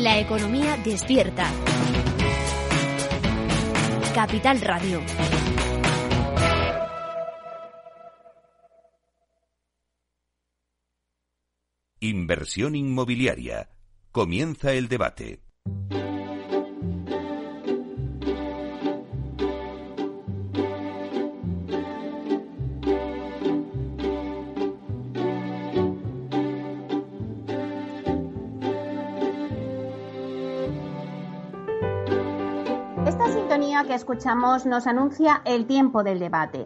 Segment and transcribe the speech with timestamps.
[0.00, 1.46] La economía despierta.
[4.14, 5.02] Capital Radio.
[12.00, 13.68] Inversión inmobiliaria.
[14.10, 15.42] Comienza el debate.
[34.00, 36.64] Escuchamos nos anuncia el tiempo del debate.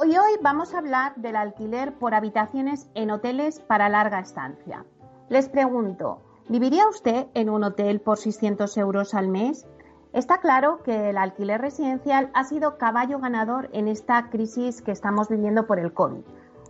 [0.00, 4.84] Hoy hoy vamos a hablar del alquiler por habitaciones en hoteles para larga estancia.
[5.28, 9.64] Les pregunto, ¿viviría usted en un hotel por 600 euros al mes?
[10.12, 15.28] Está claro que el alquiler residencial ha sido caballo ganador en esta crisis que estamos
[15.28, 16.24] viviendo por el COVID.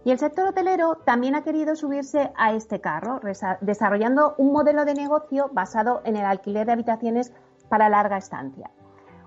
[0.04, 3.18] Y el sector hotelero también ha querido subirse a este carro,
[3.62, 7.32] desarrollando un modelo de negocio basado en el alquiler de habitaciones
[7.70, 8.70] para larga estancia.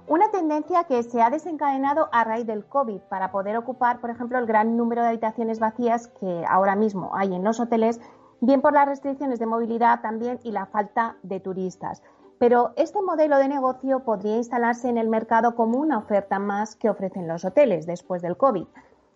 [0.07, 4.37] Una tendencia que se ha desencadenado a raíz del COVID para poder ocupar, por ejemplo,
[4.37, 7.99] el gran número de habitaciones vacías que ahora mismo hay en los hoteles,
[8.39, 12.03] bien por las restricciones de movilidad también y la falta de turistas.
[12.37, 16.91] Pero este modelo de negocio podría instalarse en el mercado como una oferta más que
[16.91, 18.67] ofrecen los hoteles después del COVID.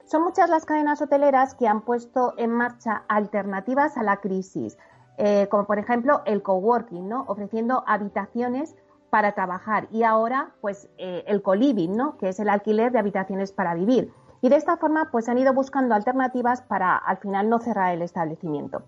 [0.06, 4.76] Son muchas las cadenas hoteleras que han puesto en marcha alternativas a la crisis,
[5.20, 7.26] eh, como por ejemplo el coworking, ¿no?
[7.28, 8.76] ofreciendo habitaciones
[9.10, 12.18] para trabajar y ahora pues eh, el coliving, ¿no?
[12.18, 14.14] que es el alquiler de habitaciones para vivir.
[14.42, 18.02] Y de esta forma pues han ido buscando alternativas para al final no cerrar el
[18.02, 18.84] establecimiento.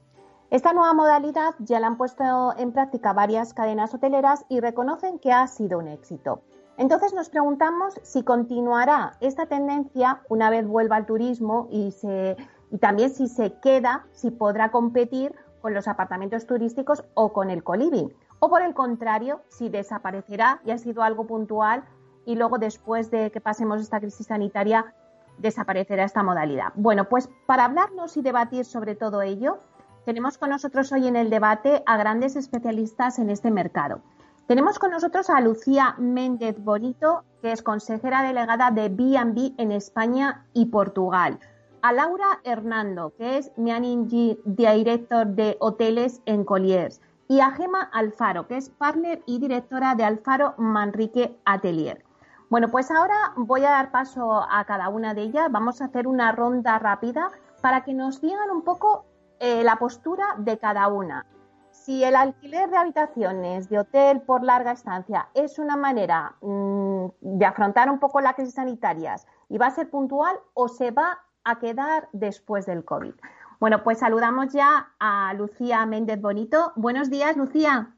[0.50, 5.32] Esta nueva modalidad ya la han puesto en práctica varias cadenas hoteleras y reconocen que
[5.32, 6.42] ha sido un éxito.
[6.78, 12.36] Entonces nos preguntamos si continuará esta tendencia una vez vuelva al turismo y, se,
[12.70, 17.64] y también si se queda, si podrá competir con los apartamentos turísticos o con el
[17.64, 21.84] coliving o por el contrario, si desaparecerá y ha sido algo puntual
[22.26, 24.96] y luego después de que pasemos esta crisis sanitaria
[25.38, 26.74] desaparecerá esta modalidad.
[26.74, 29.60] Bueno, pues para hablarnos y debatir sobre todo ello,
[30.06, 34.02] tenemos con nosotros hoy en el debate a grandes especialistas en este mercado.
[34.48, 40.48] Tenemos con nosotros a Lucía Méndez Bonito, que es consejera delegada de B&B en España
[40.54, 41.40] y Portugal.
[41.84, 48.46] A Laura Hernando, que es Managing Director de Hoteles en Colliers y a Gema Alfaro,
[48.46, 52.04] que es partner y directora de Alfaro Manrique Atelier.
[52.50, 55.50] Bueno, pues ahora voy a dar paso a cada una de ellas.
[55.50, 57.32] Vamos a hacer una ronda rápida
[57.62, 59.06] para que nos digan un poco
[59.40, 61.26] eh, la postura de cada una.
[61.70, 67.46] Si el alquiler de habitaciones de hotel por larga estancia es una manera mm, de
[67.46, 69.16] afrontar un poco la crisis sanitaria
[69.48, 73.14] y va a ser puntual o se va a quedar después del COVID.
[73.62, 76.72] Bueno, pues saludamos ya a Lucía Méndez Bonito.
[76.76, 77.94] Buenos días, Lucía.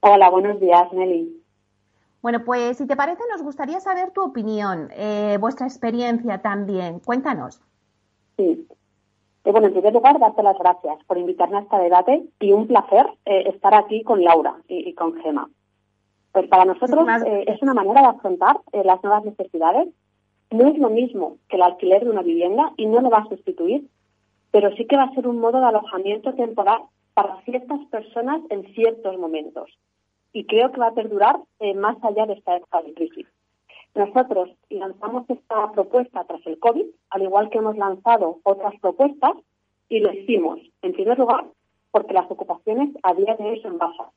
[0.00, 1.42] Hola, buenos días, Nelly.
[2.22, 7.00] Bueno, pues si te parece, nos gustaría saber tu opinión, eh, vuestra experiencia también.
[7.00, 7.60] Cuéntanos.
[8.38, 8.66] Sí.
[9.44, 12.66] Eh, bueno, en primer lugar, darte las gracias por invitarme a este debate y un
[12.66, 15.50] placer eh, estar aquí con Laura y, con Gema.
[16.32, 17.06] Pues para nosotros
[17.46, 19.88] es una manera de afrontar las nuevas necesidades.
[20.50, 23.28] No es lo mismo que el alquiler de una vivienda y no lo va a
[23.28, 23.86] sustituir,
[24.52, 26.82] pero sí que va a ser un modo de alojamiento temporal
[27.14, 29.70] para ciertas personas en ciertos momentos.
[30.32, 33.26] Y creo que va a perdurar eh, más allá de esta época de crisis.
[33.94, 39.32] Nosotros lanzamos esta propuesta tras el COVID, al igual que hemos lanzado otras propuestas,
[39.88, 41.44] y lo hicimos, en primer lugar,
[41.90, 44.08] porque las ocupaciones a día de hoy son bajas.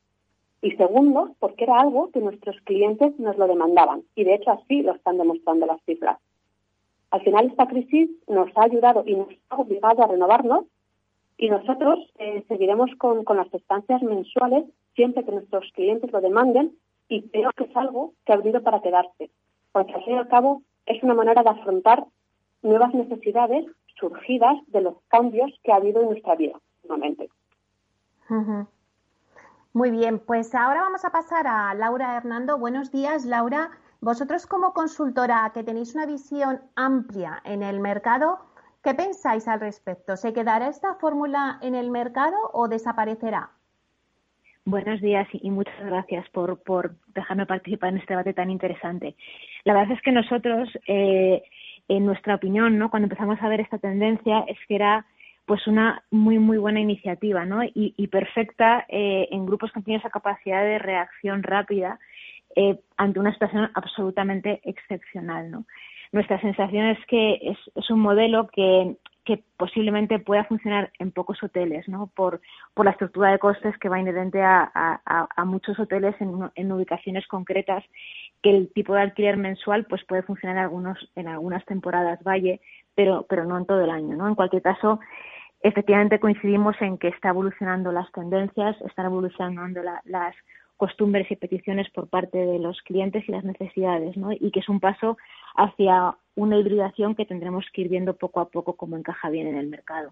[0.61, 4.03] Y segundo, porque era algo que nuestros clientes nos lo demandaban.
[4.15, 6.17] Y de hecho así lo están demostrando las cifras.
[7.15, 10.65] Al final esta crisis nos ha ayudado y nos ha obligado a renovarnos
[11.37, 14.65] y nosotros eh, seguiremos con, las estancias mensuales
[14.95, 16.73] siempre que nuestros clientes lo demanden
[17.07, 19.29] y creo que es algo que ha venido para quedarse,
[19.71, 22.03] porque al fin y al cabo es una manera de afrontar
[22.61, 23.65] nuevas necesidades
[23.97, 27.29] surgidas de los cambios que ha habido en nuestra vida últimamente.
[29.71, 32.57] Muy bien, pues ahora vamos a pasar a Laura Hernando.
[32.57, 33.71] Buenos días, Laura.
[34.01, 38.39] Vosotros como consultora que tenéis una visión amplia en el mercado,
[38.83, 40.15] ¿qué pensáis al respecto?
[40.17, 43.49] ¿Se quedará esta fórmula en el mercado o desaparecerá?
[44.65, 46.59] Buenos días y muchas gracias por,
[47.13, 49.15] dejarme participar en este debate tan interesante.
[49.63, 51.43] La verdad es que nosotros, eh,
[51.87, 52.89] en nuestra opinión, ¿no?
[52.89, 55.05] cuando empezamos a ver esta tendencia, es que era
[55.45, 57.61] pues una muy muy buena iniciativa ¿no?
[57.63, 61.99] y, perfecta eh, en grupos que tienen esa capacidad de reacción rápida
[62.55, 65.51] eh, ante una situación absolutamente excepcional.
[65.51, 65.65] ¿no?
[66.11, 68.95] Nuestra sensación es que es, un modelo que,
[69.57, 72.07] posiblemente pueda funcionar en pocos hoteles, ¿no?
[72.15, 72.39] Por,
[72.77, 77.83] la estructura de costes que va inherente a, muchos hoteles en, en, ubicaciones concretas,
[78.41, 82.61] que el tipo de alquiler mensual pues puede funcionar en algunos en algunas temporadas valle,
[82.93, 84.27] pero pero no en todo el año, ¿no?
[84.27, 84.99] En cualquier caso,
[85.61, 90.35] efectivamente coincidimos en que está evolucionando las tendencias, están evolucionando las
[90.77, 94.31] costumbres y peticiones por parte de los clientes y las necesidades, ¿no?
[94.31, 95.17] Y que es un paso
[95.55, 99.57] hacia una hibridación que tendremos que ir viendo poco a poco cómo encaja bien en
[99.57, 100.11] el mercado.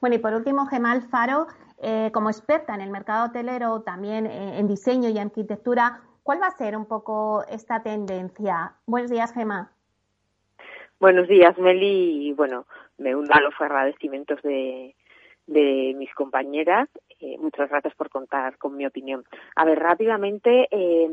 [0.00, 1.46] Bueno, y por último, Gemal Faro,
[1.82, 6.48] eh, como experta en el mercado hotelero, también eh, en diseño y arquitectura, ¿cuál va
[6.48, 8.74] a ser un poco esta tendencia?
[8.86, 9.70] Buenos días, Gemma.
[11.00, 12.28] Buenos días, Meli.
[12.28, 12.66] Y bueno,
[12.98, 14.94] me uno a los agradecimientos de,
[15.46, 16.88] de mis compañeras.
[17.20, 19.24] Eh, muchas gracias por contar con mi opinión.
[19.56, 21.08] A ver, rápidamente, eh,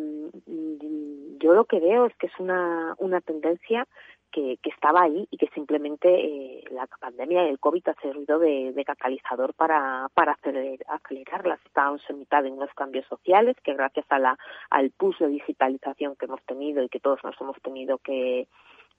[1.40, 3.88] yo lo que veo es que es una, una tendencia
[4.32, 8.40] que, que estaba ahí y que simplemente eh, la pandemia y el COVID ha servido
[8.40, 11.60] de, de catalizador para, para acelerar, acelerarlas.
[11.66, 14.38] Estamos en mitad de unos cambios sociales que gracias a la,
[14.70, 18.48] al push de digitalización que hemos tenido y que todos nos hemos tenido que,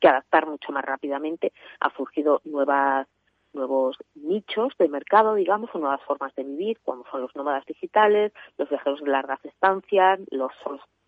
[0.00, 3.06] que adaptar mucho más rápidamente, ha surgido nuevas
[3.52, 8.32] nuevos nichos de mercado, digamos, o nuevas formas de vivir, como son los nómadas digitales,
[8.58, 10.52] los viajeros de largas estancias, los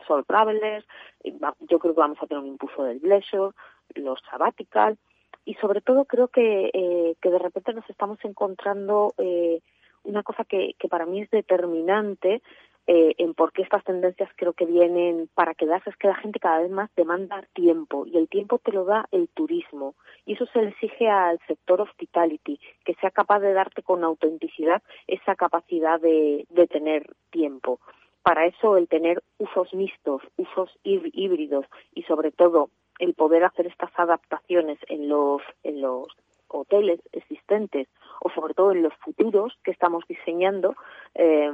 [0.06, 0.86] sol, travelers,
[1.22, 3.54] yo creo que vamos a tener un impulso del leisure,
[3.94, 4.98] los sabbatical,
[5.44, 9.60] y sobre todo creo que, eh, que de repente nos estamos encontrando eh,
[10.02, 12.42] una cosa que, que para mí es determinante
[12.86, 15.90] eh, en por qué estas tendencias creo que vienen para quedarse.
[15.90, 19.08] Es que la gente cada vez más demanda tiempo y el tiempo te lo da
[19.10, 19.94] el turismo.
[20.26, 24.82] Y eso se le exige al sector hospitality que sea capaz de darte con autenticidad
[25.06, 27.80] esa capacidad de, de tener tiempo.
[28.22, 33.90] Para eso el tener usos mixtos usos híbridos y sobre todo el poder hacer estas
[33.96, 36.08] adaptaciones en los en los
[36.48, 37.88] hoteles existentes
[38.20, 40.76] o sobre todo en los futuros que estamos diseñando
[41.14, 41.50] eh,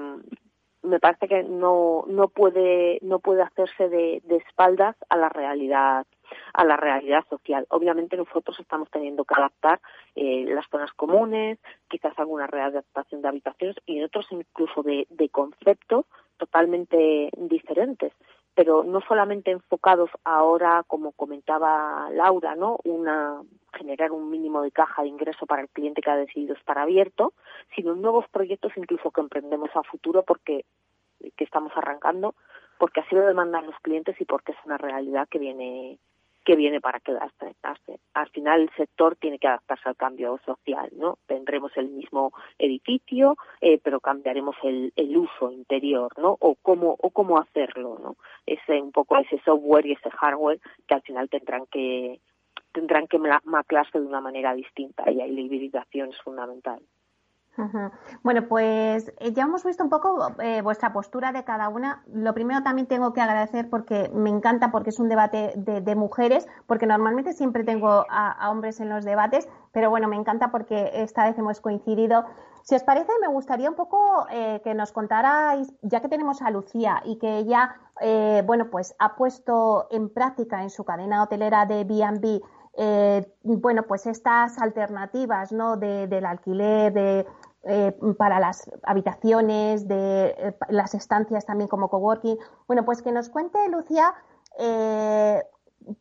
[0.83, 6.07] me parece que no no puede no puede hacerse de, de, espaldas a la realidad
[6.55, 7.67] a la realidad social.
[7.71, 9.81] Obviamente nosotros estamos teniendo que adaptar
[10.15, 16.07] eh, las zonas comunes quizás alguna readaptación de habitaciones y otros incluso de, de conceptos
[16.39, 18.13] totalmente diferentes
[18.61, 22.77] pero no solamente enfocados ahora, como comentaba Laura, ¿no?
[22.85, 23.41] Una
[23.73, 27.33] generar un mínimo de caja de ingreso para el cliente que ha decidido estar abierto,
[27.75, 30.67] sino nuevos proyectos incluso que emprendemos a futuro porque
[31.39, 32.35] que estamos arrancando,
[32.77, 35.99] porque así lo demandan los clientes y porque es una realidad que viene
[36.45, 37.55] que viene para quedarse.
[38.15, 41.19] Al final el sector tiene que adaptarse al cambio social, ¿no?
[41.27, 46.37] Tendremos el mismo edificio, eh, pero cambiaremos el, el, uso interior, ¿no?
[46.41, 48.17] O cómo, o cómo hacerlo, ¿no?
[48.47, 52.21] Ese, un poco ese software y ese hardware que al final tendrán que,
[52.73, 56.81] tendrán que maclarse de una manera distinta y ahí la hibridación es fundamental.
[58.23, 62.03] Bueno, pues eh, ya hemos visto un poco eh, vuestra postura de cada una.
[62.13, 66.47] Lo primero también tengo que agradecer porque me encanta porque es un debate de, mujeres,
[66.67, 71.25] porque normalmente siempre tengo a, hombres en los debates, pero bueno, me encanta porque esta
[71.25, 72.25] vez hemos coincidido.
[72.63, 76.51] Si os parece, me gustaría un poco eh, que nos contarais, ya que tenemos a
[76.51, 77.77] Lucía y que ella,
[78.47, 82.41] bueno, pues ha puesto en práctica en su cadena hotelera de B&B
[83.43, 85.77] bueno, pues estas alternativas, ¿no?
[85.77, 87.27] del alquiler, de,
[87.65, 92.39] eh, para las habitaciones, de eh, las estancias también como coworking.
[92.67, 94.15] Bueno, pues que nos cuente, Lucía,
[94.59, 95.43] eh,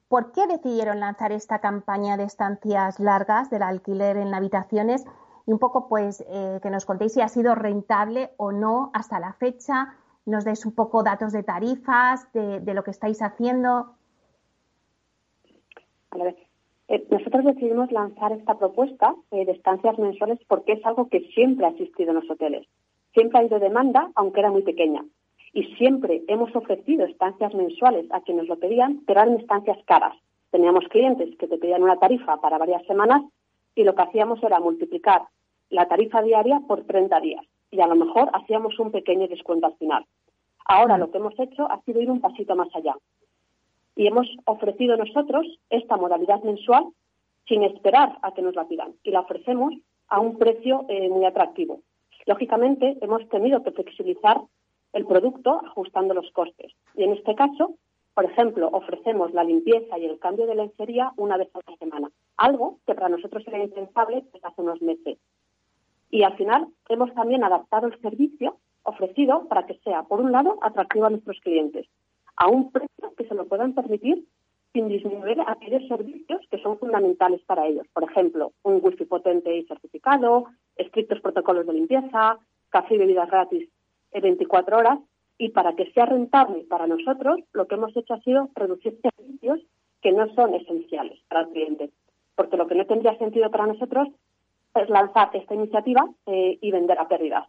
[0.07, 5.03] por qué decidieron lanzar esta campaña de estancias largas del alquiler en habitaciones
[5.45, 6.23] y un poco pues
[6.61, 9.95] que nos contéis si ha sido rentable o no hasta la fecha,
[10.25, 13.95] nos deis un poco datos de tarifas, de, de lo que estáis haciendo.
[16.89, 21.67] Eh, nosotros decidimos lanzar esta propuesta eh, de estancias mensuales porque es algo que siempre
[21.67, 22.67] ha existido en los hoteles.
[23.13, 25.05] Siempre ha habido demanda, aunque era muy pequeña.
[25.53, 30.15] Y siempre hemos ofrecido estancias mensuales a quienes lo pedían, pero eran estancias caras.
[30.49, 33.21] Teníamos clientes que te pedían una tarifa para varias semanas
[33.75, 35.21] y lo que hacíamos era multiplicar
[35.69, 37.45] la tarifa diaria por 30 días.
[37.69, 40.05] Y a lo mejor hacíamos un pequeño descuento al final.
[40.65, 42.95] Ahora lo que hemos hecho ha sido ir un pasito más allá
[43.99, 46.85] y hemos ofrecido nosotros esta modalidad mensual
[47.49, 49.73] sin esperar a que nos la pidan y la ofrecemos
[50.07, 51.81] a un precio eh, muy atractivo.
[52.25, 54.39] Lógicamente, hemos tenido que flexibilizar
[54.93, 56.71] el producto ajustando los costes.
[56.95, 57.75] Y en este caso,
[58.13, 62.09] por ejemplo, ofrecemos la limpieza y el cambio de lencería una vez a la semana,
[62.37, 65.17] algo que para nosotros era impensable desde hace unos meses.
[66.09, 70.57] Y al final hemos también adaptado el servicio ofrecido para que sea, por un lado,
[70.61, 71.85] atractivo a nuestros clientes
[72.39, 74.25] a un precio que se lo puedan permitir
[74.73, 77.85] sin disminuir aquellos servicios que son fundamentales para ellos.
[77.93, 83.69] Por ejemplo, un wifi potente y certificado, estrictos protocolos de limpieza, café y bebidas gratis
[84.11, 84.99] en 24 horas.
[85.37, 89.59] Y para que sea rentable para nosotros, lo que hemos hecho ha sido reducir servicios
[90.01, 91.91] que no son esenciales para el cliente.
[92.35, 94.07] Porque lo que no tendría sentido para nosotros
[94.75, 97.47] es lanzar esta iniciativa eh, y vender a pérdidas.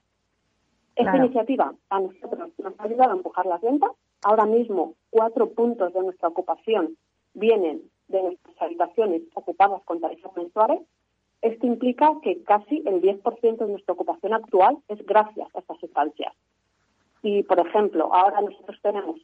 [0.97, 3.90] Esta iniciativa a nosotros nos ha ayudado a empujar las ventas.
[4.22, 6.96] Ahora mismo, cuatro puntos de nuestra ocupación
[7.34, 10.80] vienen de nuestras habitaciones ocupadas con tarifas mensuales.
[11.42, 16.34] Esto implica que casi el 10% de nuestra ocupación actual es gracias a estas estancias.
[17.22, 19.20] Y, por ejemplo, ahora nosotros tenemos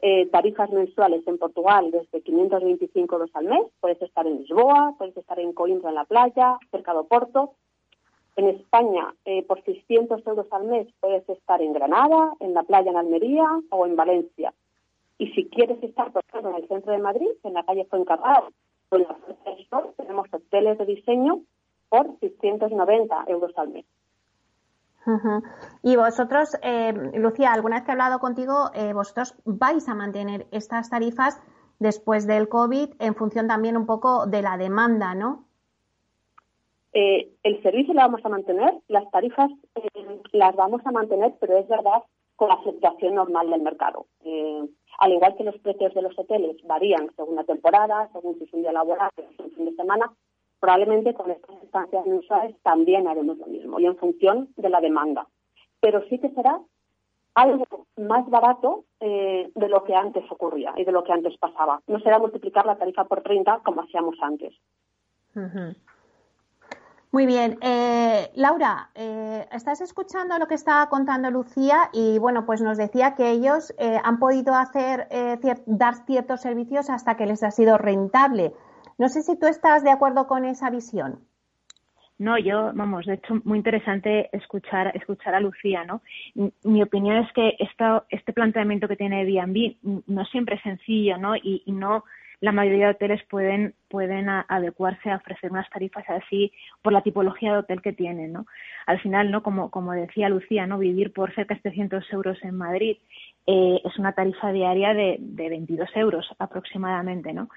[0.00, 3.66] eh, tarifas mensuales en Portugal desde 525 euros al mes.
[3.80, 7.54] Puedes estar en Lisboa, puedes estar en Coimbra, en la playa, cerca de Porto.
[8.36, 12.90] En España, eh, por 600 euros al mes, puedes estar en Granada, en la playa
[12.90, 14.52] en Almería o en Valencia.
[15.18, 18.44] Y si quieres estar, por ejemplo, en el centro de Madrid, en la calle Fuencarral
[18.88, 21.42] o en la Puerta del tenemos hoteles de diseño
[21.88, 23.84] por 690 euros al mes.
[25.82, 30.46] Y vosotros, eh, Lucía, alguna vez que he hablado contigo, eh, vosotros vais a mantener
[30.50, 31.40] estas tarifas
[31.78, 35.44] después del COVID en función también un poco de la demanda, ¿no?
[36.94, 41.58] Eh, el servicio lo vamos a mantener, las tarifas eh, las vamos a mantener, pero
[41.58, 42.04] es verdad
[42.36, 44.06] con la fluctuación normal del mercado.
[44.24, 44.62] Eh,
[45.00, 48.52] al igual que los precios de los hoteles varían según la temporada, según si es
[48.52, 50.12] un día laboral, si es un fin de semana,
[50.60, 55.26] probablemente con estas estancias mensuales también haremos lo mismo y en función de la demanda.
[55.80, 56.60] Pero sí que será
[57.34, 61.82] algo más barato eh, de lo que antes ocurría y de lo que antes pasaba.
[61.88, 64.54] No será multiplicar la tarifa por 30 como hacíamos antes.
[67.14, 67.58] Muy bien.
[67.62, 73.14] Eh, Laura, eh, estás escuchando lo que está contando Lucía y bueno, pues nos decía
[73.14, 75.06] que ellos eh, han podido hacer,
[75.66, 78.52] dar ciertos servicios hasta que les ha sido rentable.
[78.98, 81.20] No sé si tú estás de acuerdo con esa visión.
[82.18, 86.02] No, yo, vamos, de hecho, muy interesante escuchar, escuchar a Lucía, ¿no?
[86.64, 87.56] Mi, opinión es que
[88.08, 89.76] este planteamiento que tiene Airbnb
[90.08, 91.36] no siempre es sencillo, ¿no?
[91.36, 92.02] y no
[92.44, 97.52] la mayoría de hoteles pueden, pueden adecuarse a ofrecer unas tarifas así por la tipología
[97.52, 98.46] de hotel que tienen, ¿no?
[98.84, 99.42] Al final, ¿no?
[99.42, 100.76] Como, como decía Lucía, ¿no?
[100.78, 102.98] Vivir por cerca de 700 euros en Madrid
[103.46, 107.48] eh, es una tarifa diaria de, de 22 euros aproximadamente, ¿no?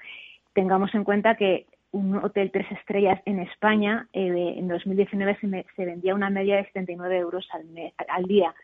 [0.54, 5.86] Tengamos en cuenta que un hotel tres estrellas en España eh, en 2019 se, se,
[5.86, 7.66] vendía una media de 79 euros al,
[8.08, 8.56] al día.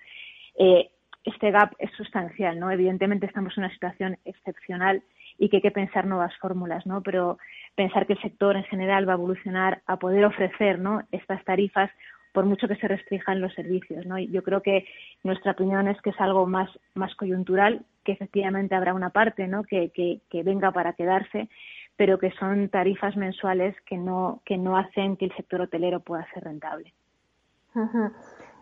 [0.57, 0.89] Eh,
[1.25, 2.71] este gap es sustancial, ¿no?
[2.71, 5.03] Evidentemente estamos en una situación excepcional
[5.37, 7.01] y que hay que pensar nuevas fórmulas, ¿no?
[7.01, 7.37] Pero
[7.75, 11.01] pensar que el sector en general va a evolucionar a poder ofrecer, ¿no?
[11.11, 11.89] Estas tarifas
[12.33, 14.17] por mucho que se restrinjan los servicios, ¿no?
[14.17, 14.85] Yo creo que
[15.23, 19.63] nuestra opinión es que es algo más, más coyuntural, que efectivamente habrá una parte, ¿no?
[19.63, 21.47] Que, que, venga para quedarse,
[21.95, 26.27] pero que son tarifas mensuales que no, que no hacen que el sector hotelero pueda
[26.33, 26.91] ser rentable.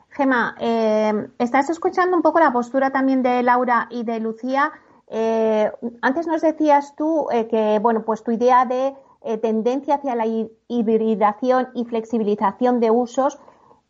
[0.09, 4.73] Gema, eh, estás escuchando un poco la postura también de Laura y de Lucía
[5.13, 5.69] eh,
[6.01, 10.25] antes nos decías tú eh, que, bueno, pues tu idea de eh, tendencia hacia la
[10.69, 13.37] hibridación y flexibilización de usos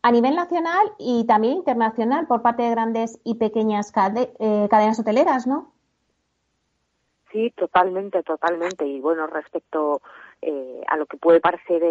[0.02, 5.72] a nivel nacional y también internacional por parte de grandes y pequeñas cadenas hoteleras, ¿no?
[7.32, 8.88] Sí, totalmente, totalmente.
[8.88, 10.02] Y bueno, respecto
[10.88, 11.84] a lo que puede parecer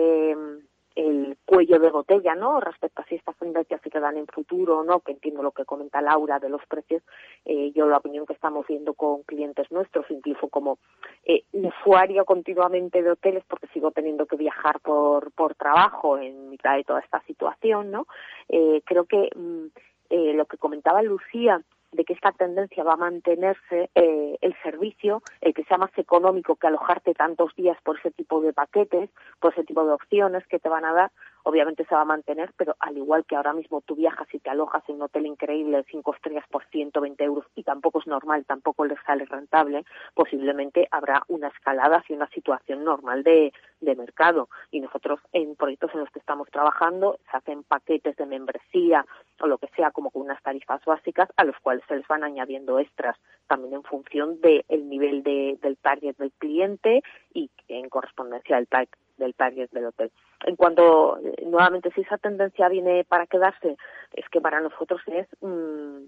[1.00, 2.60] el cuello de botella, ¿no?
[2.60, 5.64] Respecto a si estas tendencias se quedan en futuro o no, que entiendo lo que
[5.64, 7.02] comenta Laura de los precios,
[7.46, 10.78] eh, yo la opinión que estamos viendo con clientes nuestros, incluso como
[11.24, 16.76] eh, usuario continuamente de hoteles, porque sigo teniendo que viajar por, por trabajo en mitad
[16.76, 18.06] de toda esta situación, ¿no?
[18.48, 19.66] Eh, creo que mm,
[20.10, 25.22] eh, lo que comentaba Lucía, de que esta tendencia va a mantenerse eh, el servicio,
[25.40, 29.52] el que sea más económico que alojarte tantos días por ese tipo de paquetes, por
[29.52, 31.10] ese tipo de opciones que te van a dar,
[31.42, 34.50] obviamente se va a mantener, pero al igual que ahora mismo tú viajas y te
[34.50, 38.84] alojas en un hotel increíble cinco estrellas por 120 euros y tampoco es normal, tampoco
[38.84, 44.48] les sale rentable, posiblemente habrá una escalada hacia una situación normal de, de mercado.
[44.70, 49.06] Y nosotros en proyectos en los que estamos trabajando se hacen paquetes de membresía
[49.40, 52.24] o lo que sea como con unas tarifas básicas a los cuales se les van
[52.24, 53.16] añadiendo extras
[53.48, 57.02] también en función del nivel de, del target del cliente
[57.34, 58.68] y en correspondencia del
[59.16, 60.10] del target del hotel.
[60.46, 63.76] En cuanto, eh, nuevamente, si esa tendencia viene para quedarse,
[64.12, 66.04] es que para nosotros es, mm,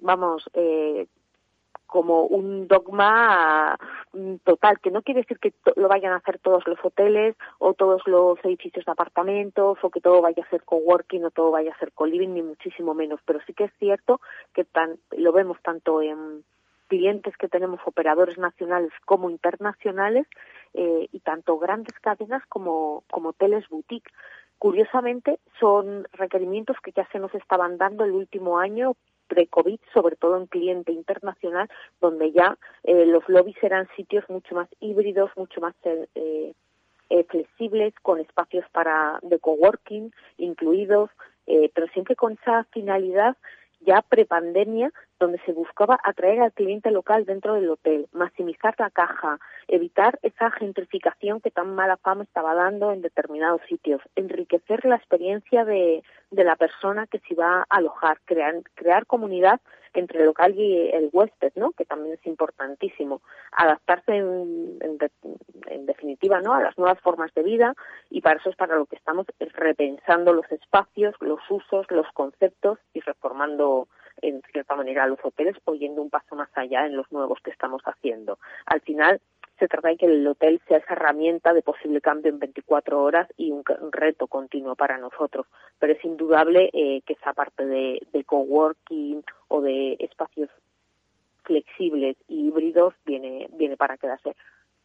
[0.00, 1.06] vamos, eh,
[1.86, 3.78] como un dogma
[4.12, 7.74] mm, total, que no quiere decir que lo vayan a hacer todos los hoteles o
[7.74, 11.72] todos los edificios de apartamentos o que todo vaya a ser coworking o todo vaya
[11.72, 14.20] a ser co-living, ni muchísimo menos, pero sí que es cierto
[14.52, 16.42] que tan, lo vemos tanto en
[16.94, 20.26] clientes que tenemos, operadores nacionales como internacionales,
[20.74, 24.10] eh, y tanto grandes cadenas como, como hoteles boutique.
[24.58, 28.94] Curiosamente, son requerimientos que ya se nos estaban dando el último año
[29.26, 31.68] pre-COVID, sobre todo en cliente internacional,
[32.00, 36.52] donde ya eh, los lobbies eran sitios mucho más híbridos, mucho más eh,
[37.10, 41.10] eh, flexibles, con espacios para de coworking incluidos,
[41.46, 43.36] eh, pero siempre con esa finalidad
[43.80, 49.38] ya prepandemia, donde se buscaba atraer al cliente local dentro del hotel, maximizar la caja,
[49.68, 55.64] evitar esa gentrificación que tan mala fama estaba dando en determinados sitios, enriquecer la experiencia
[55.64, 59.60] de, de la persona que se va a alojar, crear, crear comunidad
[59.94, 61.70] entre el local y el huésped, ¿no?
[61.70, 63.22] Que también es importantísimo.
[63.52, 66.52] Adaptarse en, en, definitiva, ¿no?
[66.52, 67.74] A las nuevas formas de vida
[68.10, 72.78] y para eso es para lo que estamos repensando los espacios, los usos, los conceptos
[72.92, 73.88] y reformando
[74.22, 77.82] en cierta manera los hoteles o un paso más allá en los nuevos que estamos
[77.84, 78.38] haciendo.
[78.66, 79.20] Al final,
[79.58, 83.28] se trata de que el hotel sea esa herramienta de posible cambio en 24 horas
[83.36, 85.46] y un, reto continuo para nosotros.
[85.78, 90.50] Pero es indudable eh, que esa parte de, de coworking o de espacios
[91.44, 94.34] flexibles y híbridos viene, viene para quedarse.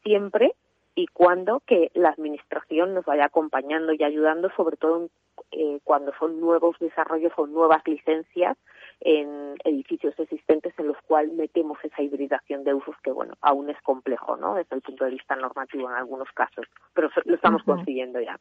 [0.03, 0.53] Siempre
[0.95, 5.09] y cuando que la administración nos vaya acompañando y ayudando, sobre todo
[5.51, 8.57] eh, cuando son nuevos desarrollos o nuevas licencias
[9.01, 13.81] en edificios existentes en los cuales metemos esa hibridación de usos que, bueno, aún es
[13.81, 14.55] complejo, ¿no?
[14.55, 18.37] Desde el punto de vista normativo en algunos casos, pero lo estamos consiguiendo ya.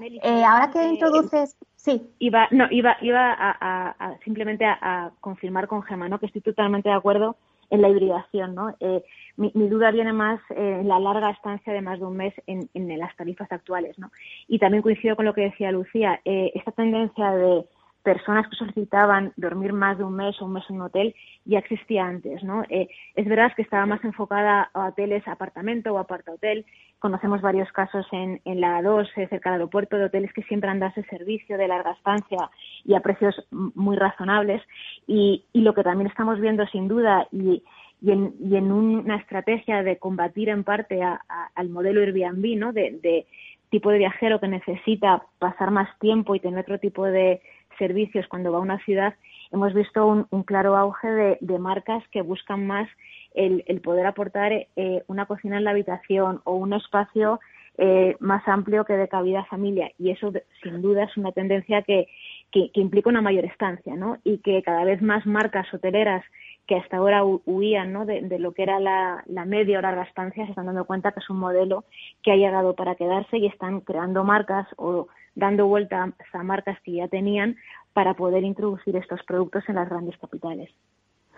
[0.00, 2.10] Eh, ahora que introduces, sí.
[2.18, 6.18] Iba, no, iba, iba a, simplemente a, confirmar con Gemma, ¿no?
[6.18, 7.36] Que estoy totalmente de acuerdo
[7.70, 8.74] en la hibridación, ¿no?
[8.80, 9.02] Eh,
[9.36, 12.68] mi, duda viene más eh, en la larga estancia de más de un mes en,
[12.74, 14.10] en, las tarifas actuales, ¿no?
[14.48, 17.64] Y también coincido con lo que decía Lucía, esta tendencia de
[18.06, 21.12] personas que solicitaban dormir más de un mes o un mes en un hotel
[21.44, 22.62] ya existía antes, ¿no?
[22.68, 26.64] Eh, es verdad que estaba más enfocada a hoteles, apartamento o aparta hotel.
[26.98, 30.70] Conocemos varios casos en, en la A2, eh, cerca del aeropuerto, de hoteles que siempre
[30.70, 32.50] han dado ese servicio de larga estancia
[32.84, 34.62] y a precios muy razonables.
[35.06, 37.62] Y, y lo que también estamos viendo, sin duda, y,
[38.00, 42.72] y en, y en una estrategia de combatir en parte al modelo Airbnb, ¿no?
[42.72, 43.26] De
[43.70, 47.42] tipo de viajero que necesita pasar más tiempo y tener otro tipo de
[47.78, 49.14] servicios cuando va a una ciudad,
[49.52, 52.88] hemos visto un, claro auge de, marcas que buscan más
[53.36, 57.38] el, poder aportar eh, una cocina en la habitación o un espacio
[57.78, 59.92] eh, más amplio que de cabida familia.
[59.98, 62.08] Y eso, sin duda, es una tendencia que,
[62.50, 64.16] que, implica una mayor estancia, ¿no?
[64.24, 66.24] Y que cada vez más marcas hoteleras
[66.66, 68.06] que hasta ahora huían ¿no?
[68.06, 71.20] de, lo que era la, la, media o larga estancia se están dando cuenta que
[71.20, 71.84] es un modelo
[72.24, 76.92] que ha llegado para quedarse y están creando marcas o dando vuelta a marcas que
[76.92, 77.56] ya tenían
[77.92, 80.70] para poder introducir estos productos en las grandes capitales.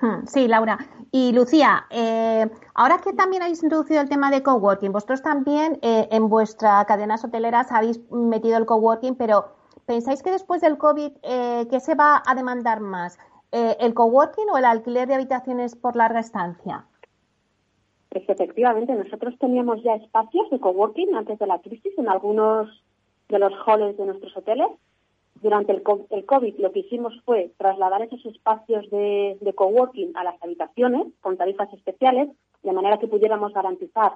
[0.01, 0.79] Hmm, sí, Laura.
[1.11, 6.09] Y Lucía, eh, ahora que también habéis introducido el tema de coworking, vosotros también eh,
[6.11, 9.57] en vuestra cadena hoteleras habéis metido el coworking, pero
[9.87, 13.19] ¿pensáis que después del COVID, eh, qué se va a demandar más?
[13.51, 16.85] ¿El coworking o el alquiler de habitaciones por larga estancia?
[18.11, 22.83] efectivamente, nosotros teníamos ya espacios de coworking antes de la crisis en algunos
[23.29, 24.69] de los halls de nuestros hoteles.
[25.41, 31.07] Durante el, COVID lo que hicimos fue trasladar esos espacios de, coworking a las habitaciones
[31.21, 32.29] con tarifas especiales,
[32.63, 34.13] de manera que pudiéramos garantizar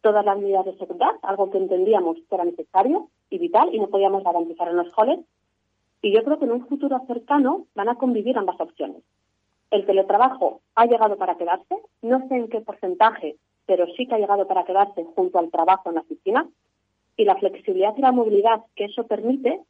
[0.00, 3.88] todas las medidas de seguridad, algo que entendíamos que era necesario y vital y no
[3.88, 5.20] podíamos garantizar en los halls.
[6.00, 9.02] Y yo creo que en un futuro cercano van a convivir ambas opciones.
[9.70, 14.18] El teletrabajo ha llegado para quedarse, no sé en qué porcentaje, pero sí que ha
[14.18, 16.48] llegado para quedarse junto al trabajo en la oficina
[17.16, 19.60] y la flexibilidad y la movilidad que eso permite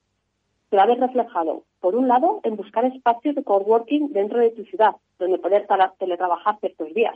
[0.73, 4.97] se va reflejado, por un lado, en buscar espacios de coworking dentro de tu ciudad,
[5.19, 5.67] donde poder
[5.99, 7.15] teletrabajar ciertos días.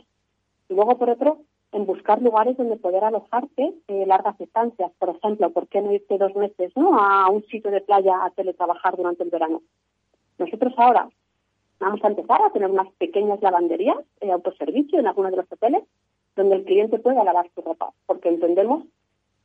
[0.69, 1.39] Y luego, por otro,
[1.71, 4.91] en buscar lugares donde poder alojarte eh, largas estancias.
[4.99, 8.95] Por ejemplo, ¿por qué no irte dos meses a un sitio de playa a teletrabajar
[8.95, 9.63] durante el verano?
[10.37, 11.09] Nosotros ahora
[11.79, 15.83] vamos a empezar a tener unas pequeñas lavanderías, de autoservicio en algunos de los hoteles,
[16.35, 18.83] donde el cliente pueda lavar su ropa, porque entendemos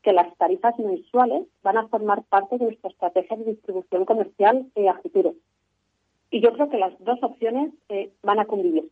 [0.03, 4.88] que las tarifas mensuales van a formar parte de nuestra estrategia de distribución comercial eh,
[4.88, 5.35] a futuro.
[6.31, 8.91] Y yo creo que las dos opciones eh, van a convivir.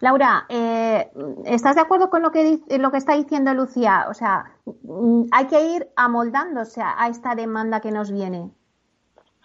[0.00, 1.10] Laura, eh,
[1.44, 4.06] ¿estás de acuerdo con lo que, lo que está diciendo Lucía?
[4.08, 8.50] O sea, mm, hay que ir amoldándose a esta demanda que nos viene.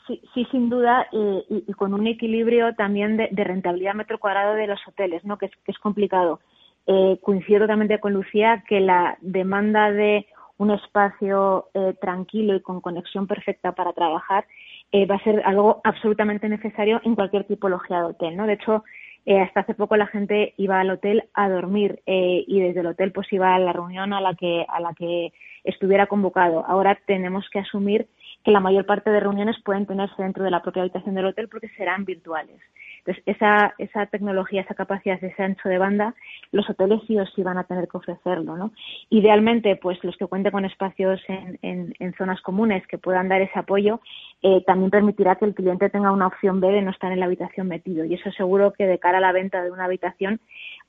[0.06, 4.80] Sí, sí, sin duda, y, con un equilibrio también de, rentabilidad metro cuadrado de los
[4.88, 5.40] hoteles, ¿no?
[5.40, 6.40] que es complicado.
[6.88, 12.80] Eh, coincido totalmente con Lucía que la demanda de un espacio eh, tranquilo y con
[12.80, 14.46] conexión perfecta para trabajar
[14.92, 18.38] eh, va a ser algo absolutamente necesario en cualquier tipología de hotel.
[18.38, 18.48] ¿no?
[18.48, 18.84] De hecho,
[19.26, 22.88] eh, hasta hace poco la gente iba al hotel a dormir eh, y desde el
[22.88, 26.64] hotel pues iba a la reunión a la que a la que estuviera convocado.
[26.68, 28.08] Ahora tenemos que asumir
[28.44, 31.50] que la mayor parte de reuniones pueden tenerse dentro de la propia habitación del hotel
[31.50, 32.62] porque serán virtuales.
[33.06, 36.16] Entonces, esa, esa tecnología, esa capacidad, ese ancho de banda,
[36.52, 38.72] los hoteles sí sí van a tener que ofrecerlo, ¿no?
[39.10, 43.42] Idealmente, pues los que cuenten con espacios en, en, en zonas comunes que puedan dar
[43.42, 44.02] ese apoyo,
[44.42, 47.28] eh, también permitirá que el cliente tenga una opción B de no estar en la
[47.28, 48.06] habitación metido.
[48.06, 50.40] Y eso seguro que de cara a la venta de una habitación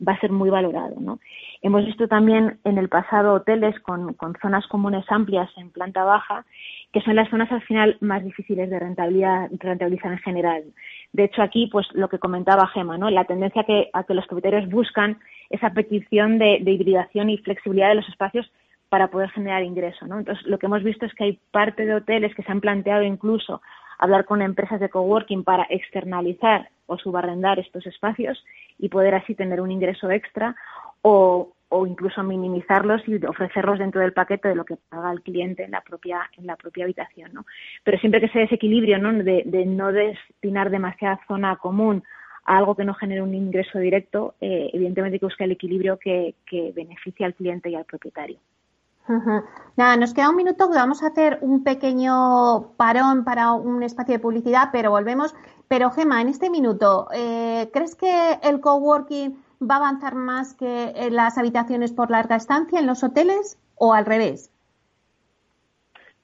[0.07, 1.19] va a ser muy valorado, ¿no?
[1.61, 6.47] Hemos visto también en el pasado hoteles con, con zonas comunes amplias en planta baja
[6.93, 10.65] que son las zonas al final más difíciles de rentabilidad, rentabilizar en general.
[11.13, 13.11] De hecho, aquí, pues lo que comentaba Gema, ¿no?
[13.11, 15.19] La tendencia que, a que los propietarios buscan
[15.51, 18.51] esa petición de, de, hibridación y flexibilidad de los espacios
[18.89, 20.19] para poder generar ingreso, ¿no?
[20.19, 23.03] Entonces, lo que hemos visto es que hay parte de hoteles que se han planteado
[23.03, 23.63] incluso
[23.99, 28.45] hablar con empresas de coworking para externalizar o subarrendar estos espacios
[28.79, 30.55] y poder así tener un ingreso extra
[31.03, 35.65] o, o incluso minimizarlos y ofrecerlos dentro del paquete de lo que paga el cliente
[35.65, 37.45] en la propia en la propia habitación no
[37.85, 42.03] pero siempre que ese desequilibrio no de, de no destinar demasiada zona común
[42.45, 46.37] a algo que no genere un ingreso directo eh, evidentemente que buscar el equilibrio que,
[46.47, 48.39] que beneficie al cliente y al propietario.
[49.77, 54.19] Nada, nos queda un minuto vamos a hacer un pequeño parón para un espacio de
[54.19, 55.35] publicidad, pero volvemos.
[55.69, 61.09] Pero Gema, en este minuto, eh, ¿crees que el coworking va a avanzar más que
[61.11, 64.51] las habitaciones por larga estancia en los hoteles o al revés?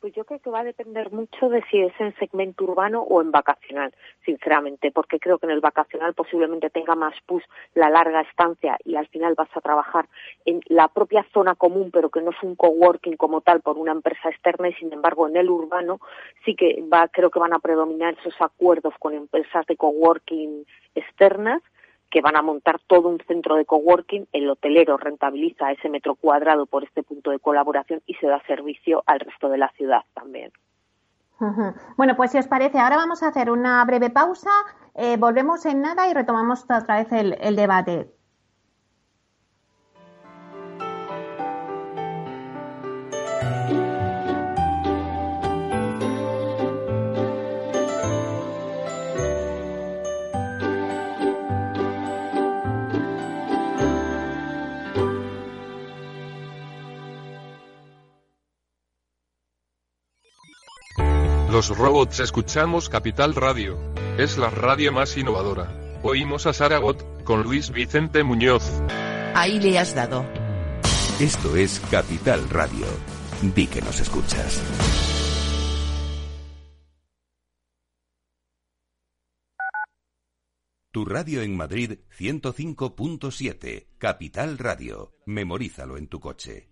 [0.03, 3.23] Pues yo creo que va a depender mucho de si es en segmento urbano o
[3.23, 8.23] en vacacional, sinceramente, porque creo que en el vacacional posiblemente tenga más push la larga
[8.23, 10.09] estancia y al final vas a trabajar
[10.45, 13.93] en la propia zona común, pero que no es un coworking como tal por una
[13.93, 16.01] empresa externa y sin embargo en el urbano
[16.45, 20.67] sí que va, creo que van a predominar esos acuerdos con empresas de coworking
[20.97, 21.63] externas
[22.13, 26.67] que van a montar todo un centro de coworking, el hotelero rentabiliza ese metro cuadrado
[26.67, 30.53] por este punto de colaboración y se da servicio al resto de la ciudad también.
[31.97, 34.51] Bueno, pues si os parece, ahora vamos a hacer una breve pausa,
[34.95, 38.22] eh, volvemos en nada y retomamos otra vez el debate.
[61.53, 63.79] Los robots escuchamos Capital Radio.
[64.17, 65.71] Es la radio más innovadora.
[66.03, 68.63] Oímos a Saragot, con Luis Vicente Muñoz.
[69.35, 70.25] Ahí le has dado.
[71.21, 72.87] Esto es Capital Radio.
[73.43, 74.63] Di que nos escuchas.
[80.91, 83.89] Tu radio en Madrid 105.7.
[83.99, 85.13] Capital Radio.
[85.27, 86.72] Memorízalo en tu coche.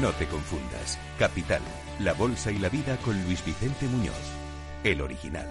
[0.00, 0.98] No te confundas.
[1.18, 1.62] Capital,
[1.98, 4.14] la bolsa y la vida con Luis Vicente Muñoz,
[4.84, 5.48] el original.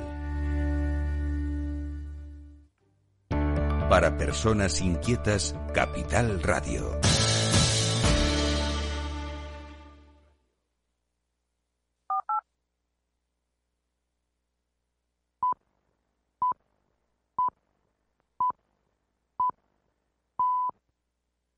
[3.90, 7.00] Para personas inquietas, Capital Radio.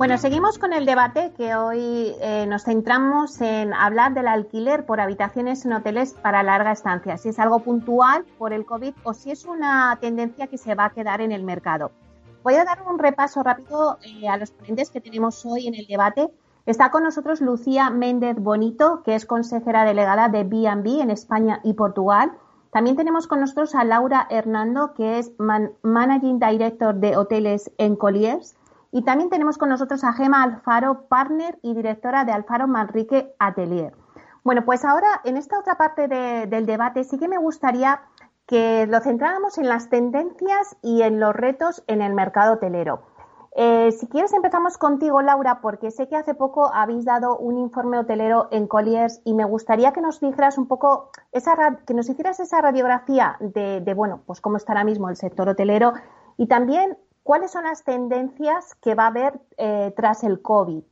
[0.00, 4.98] Bueno, seguimos con el debate que hoy eh, nos centramos en hablar del alquiler por
[4.98, 9.30] habitaciones en hoteles para larga estancia, si es algo puntual por el COVID o si
[9.30, 11.90] es una tendencia que se va a quedar en el mercado.
[12.42, 15.86] Voy a dar un repaso rápido eh, a los ponentes que tenemos hoy en el
[15.86, 16.30] debate.
[16.64, 21.74] Está con nosotros Lucía Méndez Bonito, que es consejera delegada de B&B en España y
[21.74, 22.32] Portugal.
[22.72, 28.56] También tenemos con nosotros a Laura Hernando, que es Managing Director de Hoteles en Colliers.
[28.92, 33.94] Y también tenemos con nosotros a Gema Alfaro, partner y directora de Alfaro Manrique Atelier.
[34.42, 38.00] Bueno, pues ahora en esta otra parte del debate sí que me gustaría
[38.46, 43.02] que lo centráramos en las tendencias y en los retos en el mercado hotelero.
[43.54, 47.98] Eh, si quieres empezamos contigo, Laura, porque sé que hace poco habéis dado un informe
[47.98, 52.40] hotelero en Colliers y me gustaría que nos dijeras un poco, esa, que nos hicieras
[52.40, 55.92] esa radiografía de, de, bueno, pues cómo está ahora mismo el sector hotelero
[56.36, 56.96] y también
[57.30, 60.82] ¿Cuáles son las tendencias que va a haber eh, tras el COVID?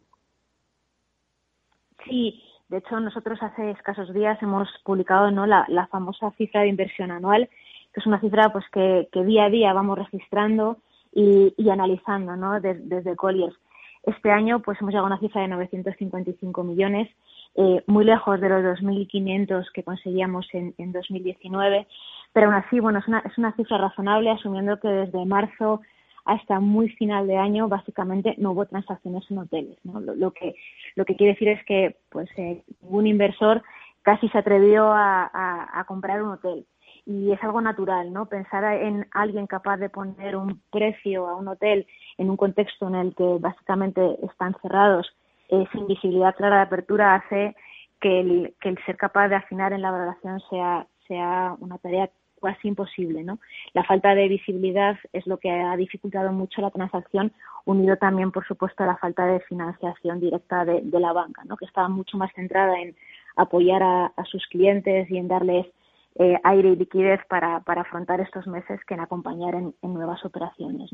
[2.05, 5.47] Sí, de hecho nosotros hace escasos días hemos publicado ¿no?
[5.47, 7.49] la, famosa cifra de inversión anual,
[7.93, 10.77] que es una cifra pues que, día a día vamos registrando
[11.13, 12.61] y, analizando ¿no?
[12.61, 13.57] desde Colliers.
[14.05, 17.11] Este año pues hemos llegado a una cifra de 955 millones,
[17.57, 21.89] eh, muy lejos de los 2.500 que conseguíamos en, en 2019,
[22.33, 25.81] pero aún así bueno es una, es una cifra razonable asumiendo que desde marzo
[26.29, 29.79] hasta muy final de año básicamente no hubo transacciones en hoteles.
[29.83, 29.99] ¿no?
[29.99, 30.55] Lo, que,
[30.95, 33.63] lo que quiere decir es que pues eh, ningún inversor
[34.03, 36.67] casi se atrevió a, comprar un hotel.
[37.07, 38.27] Y es algo natural, ¿no?
[38.27, 41.87] Pensar en alguien capaz de poner un precio a un hotel
[42.19, 45.11] en un contexto en el que básicamente están cerrados,
[45.49, 47.57] eh, sin visibilidad clara de apertura, hace
[48.01, 52.11] que el, que el ser capaz de afinar en la valoración sea, sea una tarea
[52.39, 53.39] casi imposible, ¿no?
[53.73, 57.33] La falta de visibilidad es lo que ha dificultado mucho la transacción,
[57.65, 61.43] unido también, por supuesto, a la falta de financiación directa de, la banca.
[61.59, 62.95] Que estaba mucho más centrada en
[63.37, 65.67] apoyar a, sus clientes y en darles
[66.17, 70.91] eh, aire y liquidez para, afrontar estos meses que en acompañar en, nuevas operaciones.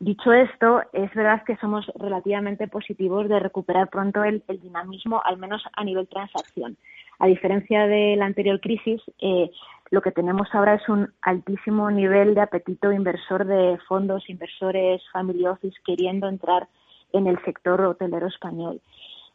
[0.00, 5.38] Dicho esto, es verdad que somos relativamente positivos de recuperar pronto el, el dinamismo, al
[5.38, 6.76] menos a nivel transacción.
[7.20, 9.48] A diferencia de la anterior crisis, eh,
[9.92, 15.46] lo que tenemos ahora es un altísimo nivel de apetito inversor de fondos, inversores, family
[15.46, 16.66] office queriendo entrar
[17.12, 18.80] en el sector hotelero español.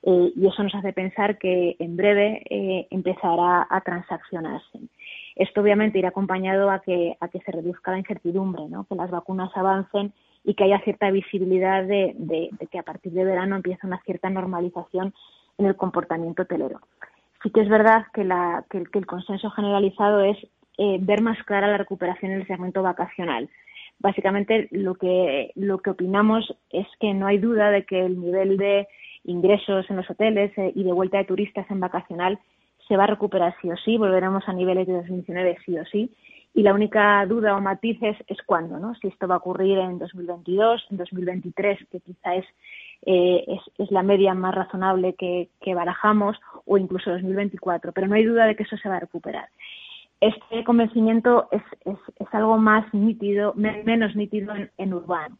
[0.01, 4.79] Eh, y eso nos hace pensar que en breve eh, empezará a transaccionarse.
[5.35, 8.85] Esto obviamente irá acompañado a que, a que se reduzca la incertidumbre, ¿no?
[8.85, 10.11] que las vacunas avancen
[10.43, 14.31] y que haya cierta visibilidad de, de que a partir de verano empiece una cierta
[14.31, 15.13] normalización
[15.59, 16.79] en el comportamiento hotelero
[17.47, 20.37] sí que es verdad que, la, que, el, consenso generalizado es
[20.77, 23.49] eh, ver más clara la recuperación en el segmento vacacional.
[23.99, 28.57] Básicamente lo que, lo que opinamos es que no hay duda de que el nivel
[28.57, 28.87] de
[29.23, 32.37] ingresos en los hoteles eh, y de vuelta de turistas en vacacional
[32.85, 36.11] se va a recuperar sí o sí, volveremos a niveles de 2019 sí o sí,
[36.53, 38.93] y la única duda o matiz es, es cuándo, ¿no?
[38.95, 42.45] Si esto va a ocurrir en 2022, en 2023, que quizá es
[43.05, 43.45] eh,
[43.77, 48.55] es, la media más razonable que, barajamos, o incluso 2024, pero no hay duda de
[48.55, 49.49] que eso se va a recuperar.
[50.19, 55.37] Este convencimiento es, es, algo más nítido, menos nítido en, urbano,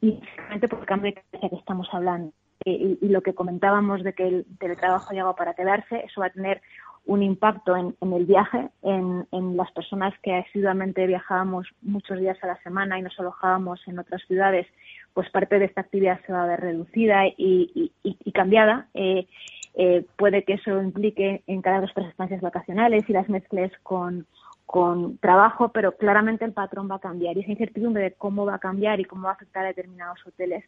[0.00, 2.32] y simplemente por el cambio de que estamos hablando.
[2.66, 6.30] Eh, y, lo que comentábamos de que el teletrabajo llegado para quedarse, eso va a
[6.30, 6.60] tener
[7.06, 12.48] un impacto en, el viaje, en, en, las personas que asiduamente viajábamos muchos días a
[12.48, 14.66] la semana y nos alojábamos en otras ciudades
[15.14, 17.92] pues parte de esta actividad se va a ver reducida y,
[18.32, 18.88] cambiada.
[18.94, 19.26] Eh,
[19.74, 24.26] eh, puede que eso implique en cada dos tres estancias vacacionales y las mezcles con,
[24.66, 28.56] con trabajo, pero claramente el patrón va a cambiar y esa incertidumbre de cómo va
[28.56, 30.64] a cambiar y cómo va a afectar a determinados hoteles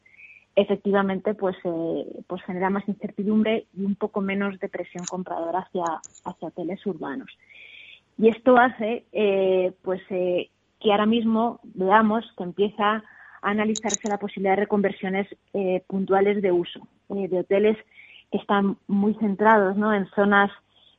[0.55, 5.85] efectivamente pues eh, pues genera más incertidumbre y un poco menos de presión compradora hacia
[6.27, 7.31] hacia hoteles urbanos
[8.19, 9.07] y esto hace
[9.81, 13.03] pues que ahora mismo veamos que empieza
[13.43, 15.27] analizarse la posibilidad de reconversiones
[15.87, 17.77] puntuales de uso de hoteles
[18.31, 20.51] que están muy centrados en zonas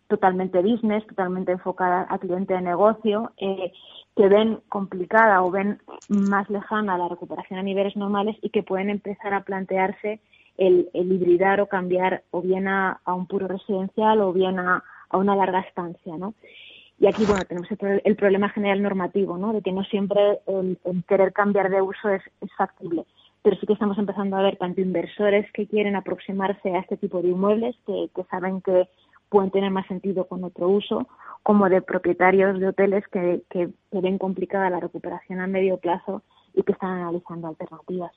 [0.08, 6.98] totalmente business, totalmente enfocadas al cliente de negocio, que ven complicada o ven más lejana
[6.98, 10.20] la recuperación a niveles normales y que pueden empezar a plantearse
[10.58, 15.60] el, hibridar o cambiar o bien a, un puro residencial o bien a, una larga
[15.62, 16.34] estancia, ¿no?
[17.04, 17.68] Y aquí, bueno, tenemos
[18.06, 19.52] el, problema general normativo, ¿no?
[19.52, 22.22] De que no siempre el, querer cambiar de uso es,
[22.56, 23.04] factible.
[23.42, 27.22] Pero sí que estamos empezando a ver tanto inversores que quieren aproximarse a este tipo
[27.22, 28.88] de inmuebles, que saben que
[29.28, 31.06] pueden tener más sentido con otro uso,
[31.44, 36.22] como de propietarios de hoteles que, que, ven complicada la recuperación a medio plazo
[36.54, 38.14] y que están analizando alternativas.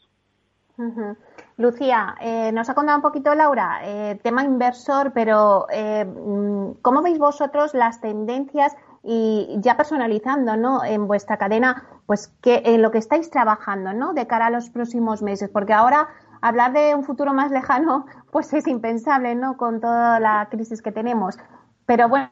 [1.57, 7.01] Lucía, eh, nos ha contado un poquito Laura, eh, tema inversor, pero eh, mm, ¿cómo
[7.01, 10.85] veis vosotros las tendencias y ya personalizando, ¿no?
[10.85, 14.13] En vuestra cadena, pues que en lo que estáis trabajando, ¿no?
[14.13, 16.09] De cara a los próximos meses, porque ahora
[16.43, 19.57] hablar de un futuro más lejano, pues es impensable, ¿no?
[19.57, 21.39] Con toda la crisis que tenemos.
[21.87, 22.31] Pero bueno.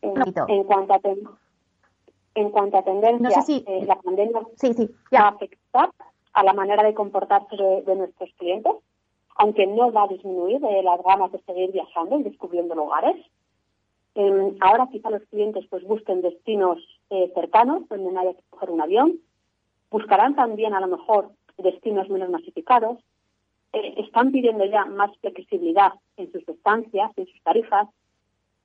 [0.00, 1.00] En, cuanto a
[2.34, 5.90] en cuanto a tendencia, eh, la pandemia sí, sí, va a afectar
[6.32, 8.72] a la manera de comportarse de, nuestros clientes,
[9.36, 13.16] aunque no va a disminuir las ganas de seguir viajando y descubriendo lugares.
[14.14, 16.78] Em, ahora quizá los clientes pues busquen destinos
[17.10, 19.18] eh, cercanos donde no haya que coger un avión.
[19.90, 22.98] Buscarán también a lo mejor destinos menos masificados,
[23.72, 27.88] eh, están pidiendo ya más flexibilidad en sus estancias, en sus tarifas,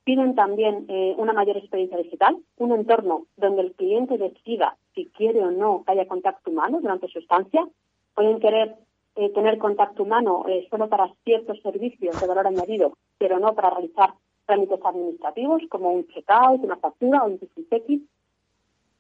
[0.04, 5.42] piden también eh, una mayor experiencia digital, un entorno donde el cliente decida si quiere
[5.42, 7.68] o no que haya contacto humano durante su estancia,
[8.13, 8.76] pueden querer
[9.16, 14.13] eh, tener contacto humano solo para ciertos servicios de valor añadido, pero no para realizar
[14.46, 17.39] trámites administrativos como un checkout, una factura o un.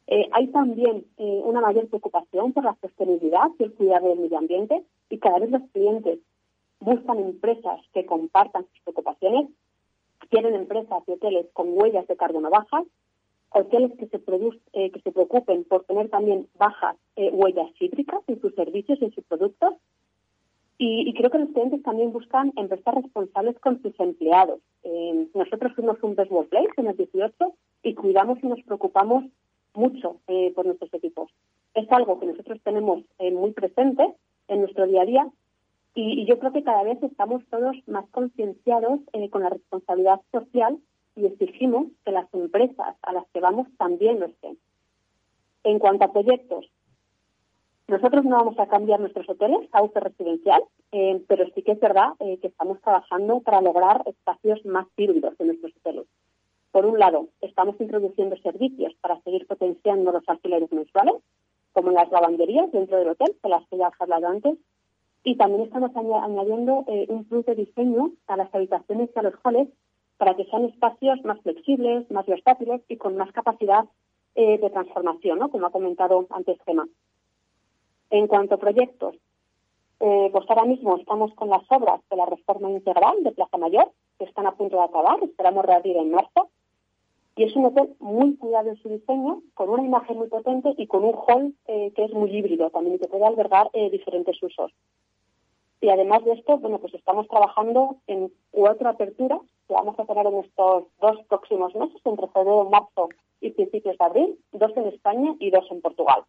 [0.07, 4.37] Eh, hay también eh, una mayor preocupación por la sostenibilidad y el cuidado del medio
[4.37, 6.19] ambiente y cada vez los clientes
[6.79, 9.47] buscan empresas que compartan sus preocupaciones,
[10.29, 12.85] quieren empresas y hoteles con huellas de carbono bajas,
[13.49, 14.17] hoteles que se,
[14.73, 19.13] eh, que se preocupen por tener también bajas huellas hídricas en sus servicios y en
[19.13, 19.75] sus productos.
[20.79, 24.59] Y, creo que los clientes también buscan empresas responsables con sus empleados.
[25.33, 29.25] nosotros fuimos un Best Workplace en el 18 y cuidamos y nos preocupamos
[29.75, 31.31] mucho eh, por nuestros equipos.
[31.73, 34.13] Es algo que nosotros tenemos eh, muy presente
[34.47, 35.27] en nuestro día a día
[35.95, 40.79] y, yo creo que cada vez estamos todos más concienciados eh, con la responsabilidad social
[41.15, 44.57] y exigimos que las empresas a las que vamos también lo estén.
[45.63, 46.69] En cuanto a proyectos,
[47.87, 50.63] nosotros no vamos a cambiar nuestros hoteles a uso residencial,
[51.27, 55.73] pero sí que es verdad que estamos trabajando para lograr espacios más híbridos en nuestros
[55.77, 56.05] hoteles.
[56.71, 61.15] Por un lado, estamos introduciendo servicios para seguir potenciando los alquileres mensuales,
[61.71, 64.57] como las lavanderías dentro del hotel, de las que ya has hablado antes,
[65.23, 69.33] y también estamos añadiendo eh, un plus de diseño a las habitaciones y a los
[69.43, 69.69] halls
[70.17, 73.85] para que sean espacios más flexibles, más versátiles y con más capacidad
[74.35, 76.87] eh, de transformación, como ha comentado antes Gemma.
[78.09, 79.15] En cuanto a proyectos,
[80.01, 83.91] eh, pues ahora mismo estamos con las obras de la reforma integral de Plaza Mayor,
[84.19, 86.49] que están a punto de acabar, esperamos reabrir en marzo,
[87.35, 90.85] y es un hotel muy cuidado en su diseño, con una imagen muy potente y
[90.85, 94.71] con un hall que es muy híbrido también y que puede albergar diferentes usos.
[95.83, 100.25] Y además de esto, bueno, pues estamos trabajando en cuatro aperturas que vamos a tener
[100.27, 103.09] en estos dos próximos meses, entre febrero, marzo
[103.41, 106.23] y principios de abril, dos en España y dos en Portugal.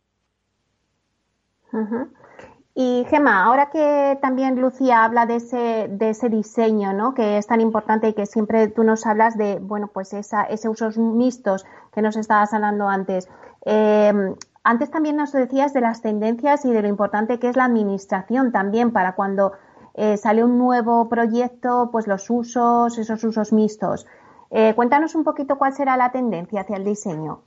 [2.74, 7.14] Y Gema, ahora que también Lucía habla de ese, de ese diseño, ¿no?
[7.14, 10.68] Que es tan importante y que siempre tú nos hablas de, bueno, pues esa, ese
[10.68, 13.28] usos mixtos que nos estabas hablando antes.
[13.64, 14.34] Em,
[14.64, 18.50] antes también nos decías de las tendencias y de lo importante que es la administración
[18.50, 19.52] también para cuando
[19.94, 24.06] eh, sale un nuevo proyecto, pues los usos, esos usos mixtos.
[24.50, 27.42] Eh, cuéntanos un poquito cuál será la tendencia hacia el diseño.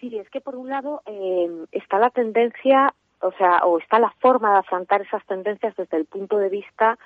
[0.00, 4.10] Sí, es que por un lado em, está la tendencia o sea, o está la
[4.20, 6.98] forma de afrontar esas tendencias desde el punto de vista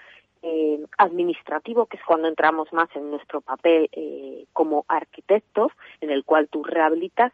[0.42, 6.24] eh, administrativo, que es cuando entramos más en nuestro papel eh, como arquitectos, en el
[6.24, 7.32] cual tú rehabilitas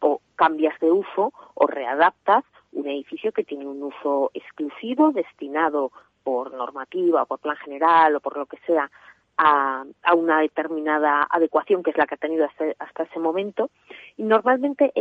[0.00, 5.92] o cambias de uso o readaptas un edificio que tiene un uso exclusivo destinado
[6.22, 8.90] por normativa por plan general o por lo que sea
[9.36, 9.84] a,
[10.14, 12.46] una determinada adecuación que es la que ha tenido
[12.78, 13.70] hasta, ese momento.
[14.16, 14.92] Y normalmente,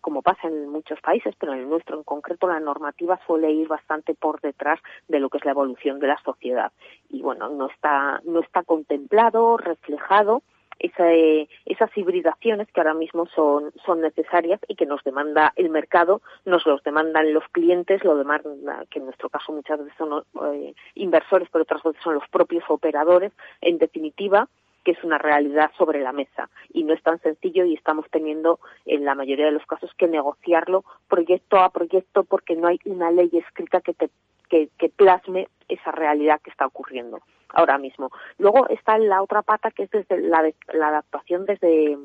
[0.00, 3.68] como pasa en muchos países, pero en el nuestro en concreto, la normativa suele ir
[3.68, 6.72] bastante por detrás de lo que es la evolución de la sociedad.
[7.08, 10.42] Y bueno, no está, no está contemplado, reflejado
[10.78, 16.66] esas hibridaciones que ahora mismo son, son necesarias y que nos demanda el mercado, nos
[16.66, 20.24] los demandan los clientes, lo demanda, que en nuestro caso muchas veces son
[20.54, 24.48] eh, inversores, pero otras veces son los propios operadores, en definitiva,
[24.84, 26.48] que es una realidad sobre la mesa.
[26.72, 30.08] Y no es tan sencillo y estamos teniendo en la mayoría de los casos que
[30.08, 34.10] negociarlo proyecto a proyecto porque no hay una ley escrita que te
[34.48, 37.20] que, que plasme esa realidad que está ocurriendo
[37.50, 38.10] ahora mismo.
[38.38, 41.96] Luego está la otra pata que es desde la, la adaptación desde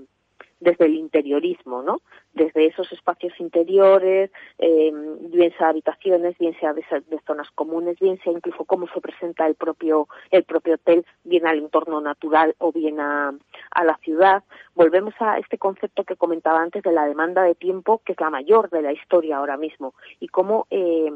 [0.63, 2.01] desde el interiorismo, ¿no?
[2.33, 6.83] Desde esos espacios interiores, eh, bien sea habitaciones, bien sea de,
[7.27, 11.59] zonas comunes, bien sea incluso cómo se presenta el propio el propio hotel, bien al
[11.59, 13.33] entorno natural o bien a,
[13.71, 14.43] a la ciudad.
[14.73, 18.29] Volvemos a este concepto que comentaba antes de la demanda de tiempo, que es la
[18.29, 21.11] mayor de la historia ahora mismo, y cómo eh,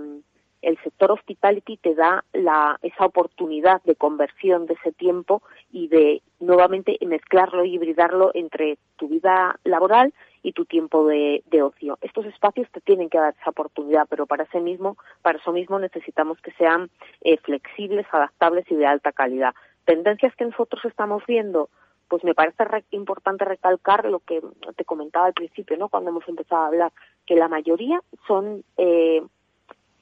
[0.62, 5.42] el sector hospitality te da la, esa oportunidad de conversión de ese tiempo
[5.72, 11.98] y de nuevamente mezclarlo y hibridarlo entre tu vida laboral y tu tiempo de, ocio.
[12.02, 15.80] Estos espacios te tienen que dar esa oportunidad, pero para ese mismo, para eso mismo
[15.80, 16.90] necesitamos que sean
[17.22, 19.54] eh, flexibles, adaptables y de alta calidad.
[19.86, 21.70] Tendencias que nosotros estamos viendo,
[22.08, 24.42] pues me parece importante recalcar lo que
[24.76, 25.90] te comentaba al principio, ¿no?
[25.90, 26.94] Cuando hemos empezado a hablar,
[27.26, 29.22] que la mayoría son eh,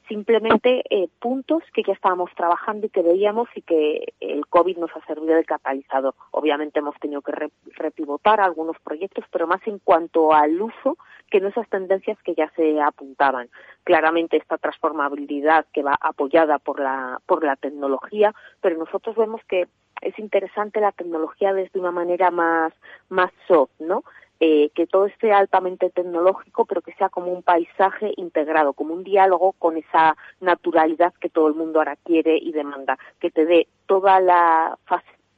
[0.08, 4.90] simplemente eh, puntos que ya estábamos trabajando y que veíamos y que el COVID nos
[4.96, 6.14] ha servido de catalizador.
[6.30, 10.96] Obviamente hemos tenido que repivotar algunos proyectos, pero más en cuanto al uso
[11.30, 13.48] que no esas tendencias que ya se apuntaban.
[13.84, 19.66] Claramente esta transformabilidad que va apoyada por la, por la tecnología, pero nosotros vemos que
[20.02, 22.72] es interesante la tecnología desde una manera más,
[23.08, 24.04] más soft, ¿no?
[24.38, 29.02] Eh, que todo esté altamente tecnológico, pero que sea como un paisaje integrado, como un
[29.02, 33.66] diálogo con esa naturalidad que todo el mundo ahora quiere y demanda, que te dé
[33.86, 34.76] toda la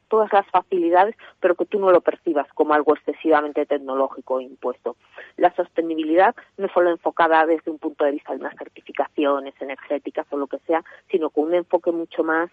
[0.08, 4.96] todas las facilidades, pero que tú no lo percibas como algo excesivamente tecnológico o impuesto.
[5.36, 10.26] La sostenibilidad no es solo enfocada desde un punto de vista de unas certificaciones energéticas
[10.30, 12.50] o lo que sea, sino con un enfoque mucho más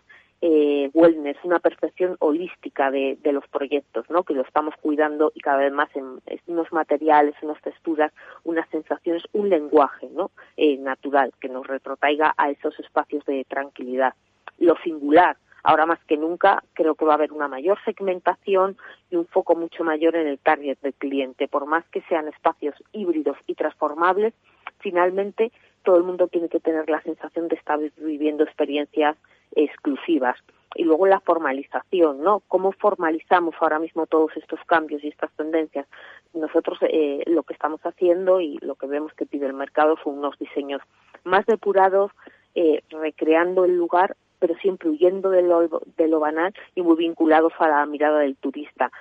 [0.47, 4.21] eh, wellness, una percepción holística de, los proyectos, ¿no?
[4.21, 9.23] Que lo estamos cuidando y cada vez más en, unos materiales, unas texturas, unas sensaciones,
[9.33, 10.29] un lenguaje, ¿no?
[10.55, 14.13] Eh, natural que nos retrotraiga a esos espacios de tranquilidad.
[14.59, 18.77] Lo singular, ahora más que nunca creo que va a haber una mayor segmentación
[19.09, 21.47] y un foco mucho mayor en el target del cliente.
[21.47, 24.35] Por más que sean espacios híbridos y transformables,
[24.77, 29.17] finalmente todo el mundo tiene que tener la sensación de estar viviendo experiencias
[29.55, 30.37] exclusivas.
[30.75, 32.41] Y luego la formalización, ¿no?
[32.47, 35.87] ¿Cómo formalizamos ahora mismo todos estos cambios y estas tendencias?
[36.33, 40.17] Nosotros eh, lo que estamos haciendo y lo que vemos que pide el mercado son
[40.17, 40.81] unos diseños
[41.23, 42.11] más depurados,
[42.55, 47.53] eh, recreando el lugar, pero siempre huyendo de lo, de lo banal y muy vinculados
[47.59, 48.91] a la mirada del turista.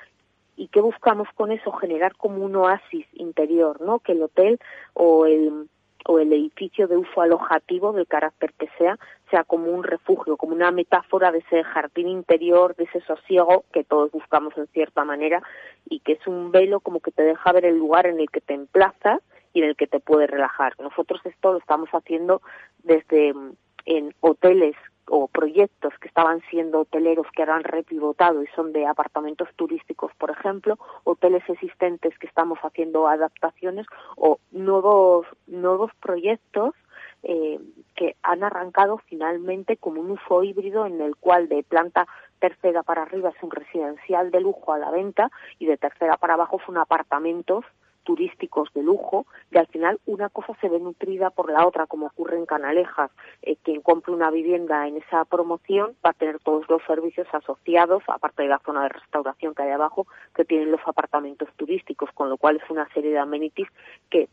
[0.57, 1.73] ¿Y qué buscamos con eso?
[1.73, 3.99] Generar como un oasis interior, ¿no?
[3.99, 4.61] Que el hotel
[4.93, 5.69] o el
[6.07, 8.99] o el edificio de uso alojativo del carácter que sea
[9.31, 13.83] sea como un refugio, como una metáfora de ese jardín interior, de ese sosiego que
[13.83, 15.43] todos buscamos en cierta manera
[15.89, 18.41] y que es un velo como que te deja ver el lugar en el que
[18.41, 19.21] te emplazas
[19.53, 20.75] y en el que te puedes relajar.
[20.79, 22.43] Nosotros esto lo estamos haciendo
[22.83, 23.53] desde mm,
[23.87, 24.77] en hoteles
[25.09, 30.13] o proyectos que estaban siendo hoteleros que ahora han repivotado y son de apartamentos turísticos,
[30.17, 33.87] por ejemplo, hoteles existentes que estamos haciendo adaptaciones
[34.17, 36.75] o nuevos, nuevos proyectos
[37.23, 37.59] eh,
[37.95, 42.07] que han arrancado finalmente como un uso híbrido en el cual de planta
[42.39, 46.35] tercera para arriba es un residencial de lujo a la venta y de tercera para
[46.35, 47.65] abajo son apartamentos
[48.05, 52.07] turísticos de lujo, y al final una cosa se ve nutrida por la otra, como
[52.07, 53.11] ocurre en Canalejas.
[53.43, 58.03] Eh, quien compre una vivienda en esa promoción va a tener todos los servicios asociados,
[58.07, 62.29] aparte de la zona de restauración que hay abajo, que tienen los apartamentos turísticos, con
[62.29, 63.69] lo cual es una serie de amenities
[64.11, 64.29] que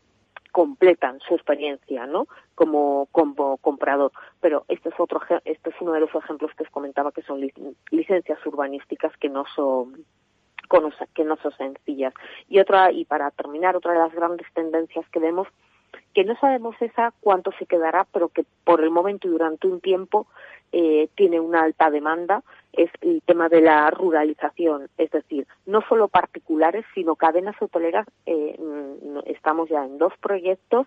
[0.52, 2.28] completan su experiencia, ¿no?
[2.54, 4.12] Como, como comprador.
[4.40, 7.40] Pero este es otro, este es uno de los ejemplos que os comentaba que son
[7.90, 10.04] licencias urbanísticas que no son
[11.14, 12.14] que no son sencillas.
[12.48, 15.48] Y otra, y para terminar, otra de las grandes tendencias que vemos,
[16.14, 19.80] que no sabemos esa cuánto se quedará, pero que por el momento y durante un
[19.80, 20.26] tiempo
[20.72, 22.42] eh, tiene una alta demanda,
[22.72, 28.06] es el tema de la ruralización, es decir, no solo particulares, sino cadenas hoteleras.
[28.24, 28.58] Eh,
[29.26, 30.86] estamos ya en dos proyectos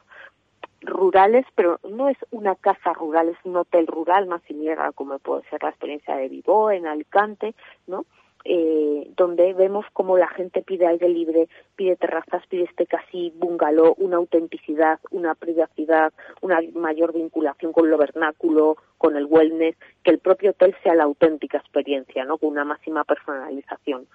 [0.81, 5.19] rurales, pero no es una casa rural, es un hotel rural más similar a como
[5.19, 7.55] puede ser la experiencia de Vivo en Alicante,
[7.87, 8.05] ¿no?
[8.47, 13.95] Eh, donde vemos cómo la gente pide aire libre, pide terrazas, pide este casi bungalow,
[13.97, 20.19] una autenticidad, una privacidad, una mayor vinculación con lo vernáculo, con el wellness, que el
[20.19, 22.37] propio hotel sea la auténtica experiencia, ¿no?
[22.37, 24.05] Con una máxima personalización.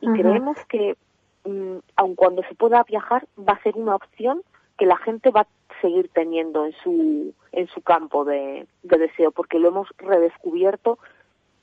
[0.00, 0.96] Y creemos que,
[1.44, 4.42] mm, aun cuando se pueda viajar, va a ser una opción
[4.78, 9.32] que la gente va a seguir teniendo en su en su campo de, de deseo,
[9.32, 10.98] porque lo hemos redescubierto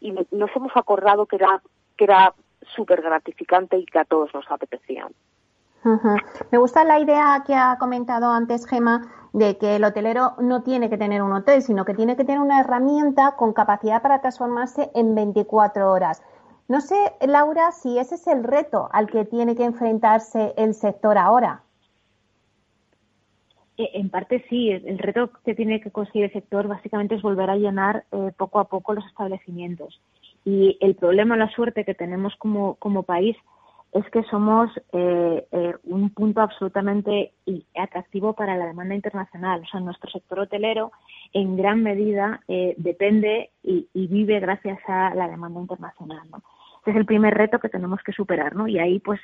[0.02, 1.62] y nos hemos acordado que era
[1.98, 2.34] que era
[2.76, 5.08] súper gratificante y que a todos nos apetecía.
[6.52, 9.02] Me gusta la idea que ha comentado antes Gema
[9.34, 12.40] de que el hotelero no tiene que tener un hotel, sino que tiene que tener
[12.40, 16.22] una herramienta con capacidad para transformarse en 24 horas.
[16.70, 21.18] No sé, Laura, si ese es el reto al que tiene que enfrentarse el sector
[21.18, 21.64] ahora.
[23.76, 27.50] Eh, en parte sí, el reto que tiene que conseguir el sector básicamente es volver
[27.50, 30.00] a llenar eh, poco a poco los establecimientos.
[30.46, 33.38] Y el problema, la suerte que tenemos como, como país
[33.94, 37.34] es que somos eh, eh, un punto absolutamente
[37.76, 39.62] atractivo para la demanda internacional.
[39.62, 40.92] O sea, nuestro sector hotelero
[41.32, 46.28] en gran medida eh, depende y, vive gracias a la demanda internacional.
[46.32, 46.42] ¿no?
[46.80, 48.68] Este es el primer reto que tenemos que superar, ¿no?
[48.68, 49.22] Y ahí, pues,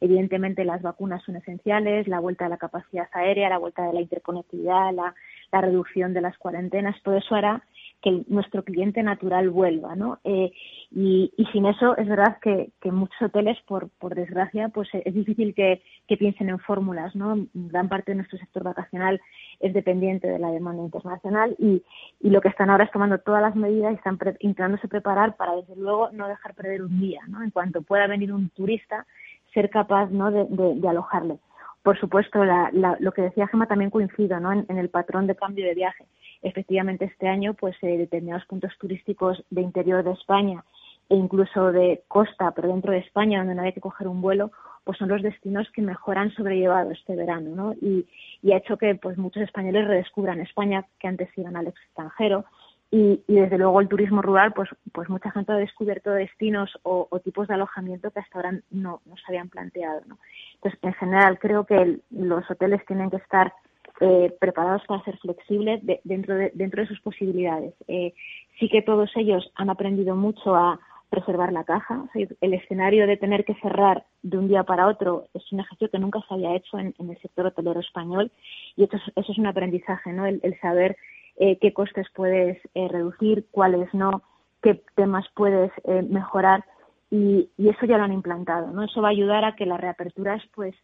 [0.00, 4.00] evidentemente, las vacunas son esenciales, la vuelta de la capacidad aérea, la vuelta de la
[4.00, 5.14] interconectividad, la,
[5.50, 7.62] la reducción de las cuarentenas, todo eso hará
[8.02, 10.20] que nuestro cliente natural vuelva, ¿no?
[10.24, 10.52] Eh,
[10.90, 15.82] y, sin eso es verdad que, muchos hoteles, por, por desgracia, pues es difícil que,
[16.18, 17.46] piensen en fórmulas, ¿no?
[17.54, 19.20] Gran parte de nuestro sector vacacional
[19.60, 21.82] es dependiente de la demanda internacional y,
[22.20, 25.76] lo que están ahora es tomando todas las medidas y están intentándose preparar para, desde
[25.76, 27.42] luego, no dejar perder un día, ¿no?
[27.42, 29.06] En cuanto pueda venir un turista,
[29.52, 31.38] ser capaz, ¿no?, de, alojarle.
[31.82, 35.74] Por supuesto, lo que decía Gemma también coincido, ¿no?, en el patrón de cambio de
[35.74, 36.04] viaje
[36.42, 40.64] efectivamente este año pues eh, determinados puntos turísticos de interior de España
[41.08, 44.52] e incluso de costa, pero dentro de España, donde no hay que coger un vuelo,
[44.84, 47.72] pues son los destinos que mejor han sobrellevado este verano, ¿no?
[47.80, 48.06] Y,
[48.52, 52.44] ha hecho que pues muchos españoles redescubran España, que antes iban al extranjero,
[52.90, 57.46] y, desde luego el turismo rural, pues, pues mucha gente ha descubierto destinos o, tipos
[57.48, 60.18] de alojamiento que hasta ahora no, no se habían planteado, ¿no?
[60.54, 63.52] Entonces, en general, creo que los hoteles tienen que estar
[64.00, 67.74] eh, preparados para ser flexibles dentro, de, dentro de sus posibilidades.
[67.88, 68.14] Eh,
[68.58, 70.80] sí que todos ellos han aprendido mucho a
[71.10, 72.04] preservar la caja.
[72.14, 75.98] el escenario de tener que cerrar de un día para otro es un ejercicio que
[75.98, 78.30] nunca se había hecho en, el sector hotelero español
[78.76, 80.26] y eso es, un aprendizaje, ¿no?
[80.26, 80.96] El, saber
[81.38, 84.22] eh, qué costes puedes reducir, cuáles no,
[84.62, 85.70] qué temas puedes
[86.08, 86.64] mejorar
[87.10, 88.84] y, eso ya lo han implantado, ¿no?
[88.84, 90.74] Eso va a ayudar a que las reaperturas, pues,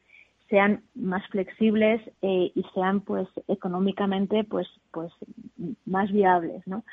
[0.49, 5.11] sean más flexibles eh, y sean pues económicamente pues pues
[5.87, 6.85] más viables no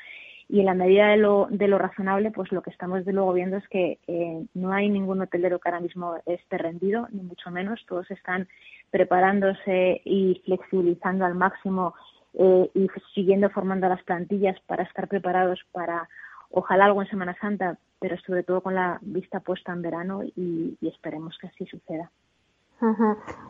[0.48, 3.34] y en la medida de lo, de lo razonable pues lo que estamos desde luego
[3.34, 7.50] viendo es que eh, no hay ningún hotelero que ahora mismo esté rendido ni mucho
[7.50, 8.48] menos todos están
[8.90, 11.94] preparándose y flexibilizando al máximo
[12.34, 16.08] eh, y siguiendo formando las plantillas para estar preparados para
[16.50, 20.76] ojalá algo en Semana Santa pero sobre todo con la vista puesta en verano y
[20.82, 22.10] esperemos que así suceda.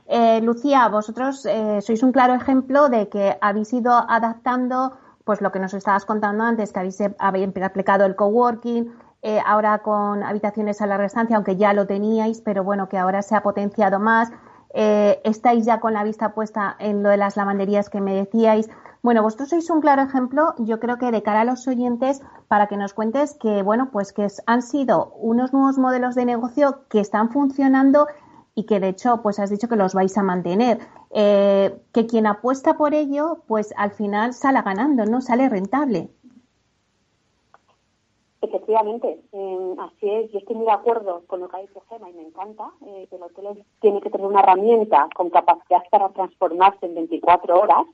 [0.08, 5.50] Eh, Lucía, vosotros eh, sois un claro ejemplo de que habéis ido adaptando pues lo
[5.52, 7.00] que nos estabas contando antes, que habéis,
[7.62, 12.64] aplicado el coworking, eh, ahora con habitaciones a la restancia, aunque ya lo teníais, pero
[12.64, 14.30] bueno, que ahora se ha potenciado más.
[14.74, 18.68] Estáis ya con la vista puesta en lo de las lavanderías que me decíais.
[19.02, 22.68] Bueno, vosotros sois un claro ejemplo, yo creo que de cara a los oyentes, para
[22.68, 27.00] que nos cuentes que, bueno, pues que han sido unos nuevos modelos de negocio que
[27.00, 28.06] están funcionando
[28.54, 30.78] y que de hecho pues has dicho que los vais a mantener.
[31.10, 35.20] Eh, que quien apuesta por ello pues al final sale ganando, ¿no?
[35.20, 36.10] Sale rentable.
[38.42, 40.32] Efectivamente, eh, así es.
[40.32, 43.06] Yo estoy muy de acuerdo con lo que ha dicho Gema y me encanta eh,
[43.08, 47.86] que el hotel tiene que tener una herramienta con capacidad para transformarse en 24 horas.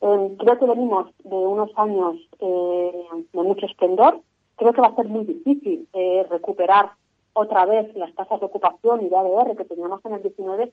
[0.00, 4.20] creo que venimos de unos años de mucho esplendor.
[4.54, 5.88] Creo que va a ser muy difícil
[6.30, 6.92] recuperar
[7.32, 10.72] otra vez las tasas de ocupación y de ADR que teníamos en el 19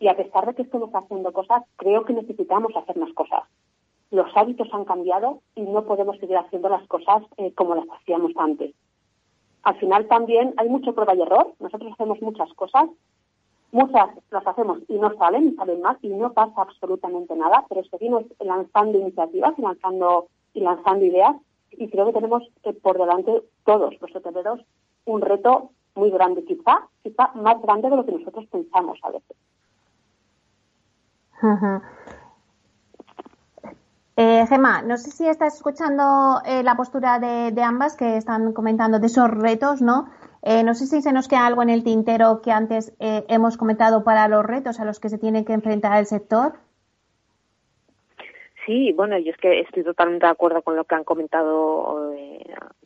[0.00, 3.44] y a pesar de que estamos haciendo cosas, creo que necesitamos hacer más cosas.
[4.10, 8.32] Los hábitos han cambiado y no podemos seguir haciendo las cosas eh, como las hacíamos
[8.36, 8.74] antes.
[9.62, 11.54] Al final también hay mucho prueba y error.
[11.58, 12.84] Nosotros hacemos muchas cosas,
[13.72, 18.24] muchas las hacemos y no salen, salen más y no pasa absolutamente nada, pero seguimos
[18.40, 21.36] lanzando iniciativas y lanzando, y lanzando ideas
[21.78, 24.60] y creo que tenemos eh, por delante todos los hoteleros
[25.06, 29.36] un reto muy grande, quizá, quizá más grande de lo que nosotros pensamos a veces.
[34.16, 39.00] Eh, Gemma, no sé si estás escuchando eh, la postura de, ambas que están comentando
[39.00, 40.08] de esos retos, ¿no?
[40.42, 43.56] Eh, no sé si se nos queda algo en el tintero que antes eh, hemos
[43.56, 46.52] comentado para los retos a los que se tiene que enfrentar el sector.
[48.64, 52.14] Sí, bueno, yo es que estoy totalmente de acuerdo con lo que han comentado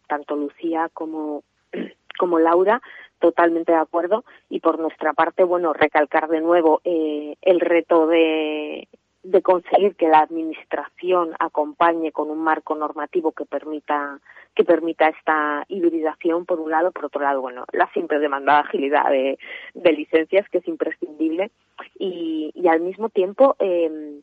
[0.09, 1.43] tanto Lucía como,
[2.18, 2.81] como Laura,
[3.18, 4.24] totalmente de acuerdo.
[4.49, 8.89] Y por nuestra parte, bueno, recalcar de nuevo el reto de,
[9.23, 14.21] de conseguir que la administración acompañe con un marco normativo que permita
[14.55, 19.11] que permita esta hibridación por un lado por otro lado bueno la siempre demandada agilidad
[19.11, 19.39] de,
[19.75, 21.51] de licencias que es imprescindible
[21.99, 24.21] y, y al mismo tiempo eh,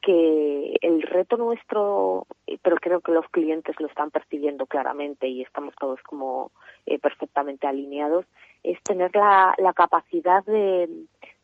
[0.00, 2.26] que el reto nuestro,
[2.62, 6.52] pero creo que los clientes lo están percibiendo claramente y estamos todos como
[6.86, 8.24] eh, perfectamente alineados,
[8.62, 10.88] es tener la, la capacidad de,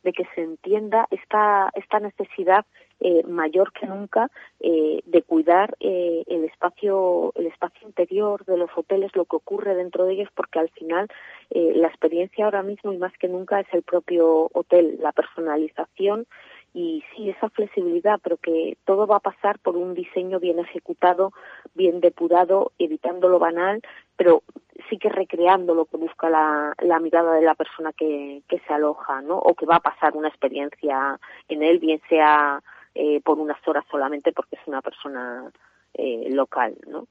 [0.04, 2.64] de que se entienda esta, esta necesidad
[3.00, 4.30] eh, mayor que nunca
[4.60, 9.74] eh, de cuidar eh, el espacio el espacio interior de los hoteles lo que ocurre
[9.74, 11.08] dentro de ellos porque al final
[11.50, 16.26] eh, la experiencia ahora mismo y más que nunca es el propio hotel la personalización
[16.74, 21.32] y sí, esa flexibilidad, pero que todo va a pasar por un diseño bien ejecutado,
[21.74, 23.80] bien depurado, evitando lo banal,
[24.16, 24.42] pero
[24.88, 28.72] sí que recreando lo que busca la, la mirada de la persona que, que se
[28.72, 29.38] aloja, ¿no?
[29.38, 32.62] O que va a pasar una experiencia en él, bien sea
[32.94, 35.50] eh, por unas horas solamente porque es una persona
[35.94, 37.06] eh, local, ¿no?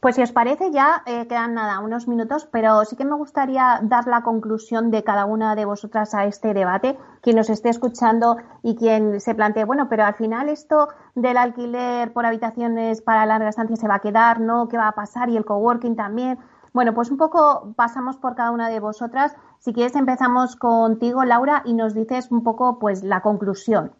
[0.00, 3.80] Pues si os parece, ya eh, quedan nada, unos minutos, pero sí que me gustaría
[3.82, 8.38] dar la conclusión de cada una de vosotras a este debate, quien nos esté escuchando
[8.62, 13.50] y quien se plantee, bueno, pero al final esto del alquiler por habitaciones para larga
[13.50, 14.68] estancia se va a quedar, ¿no?
[14.68, 15.28] ¿Qué va a pasar?
[15.28, 16.38] Y el coworking también.
[16.72, 19.36] Bueno, pues un poco pasamos por cada una de vosotras.
[19.58, 23.92] Si quieres empezamos contigo, Laura, y nos dices un poco, pues, la conclusión.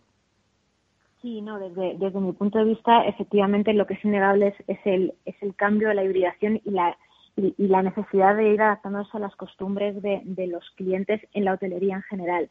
[1.22, 4.78] Sí, no, desde, desde mi punto de vista, efectivamente lo que es innegable es, es,
[4.84, 6.96] el, es el cambio, la hibridación y la,
[7.36, 11.54] y, la necesidad de ir adaptándose a las costumbres de, de los clientes en la
[11.54, 12.50] hotelería en general.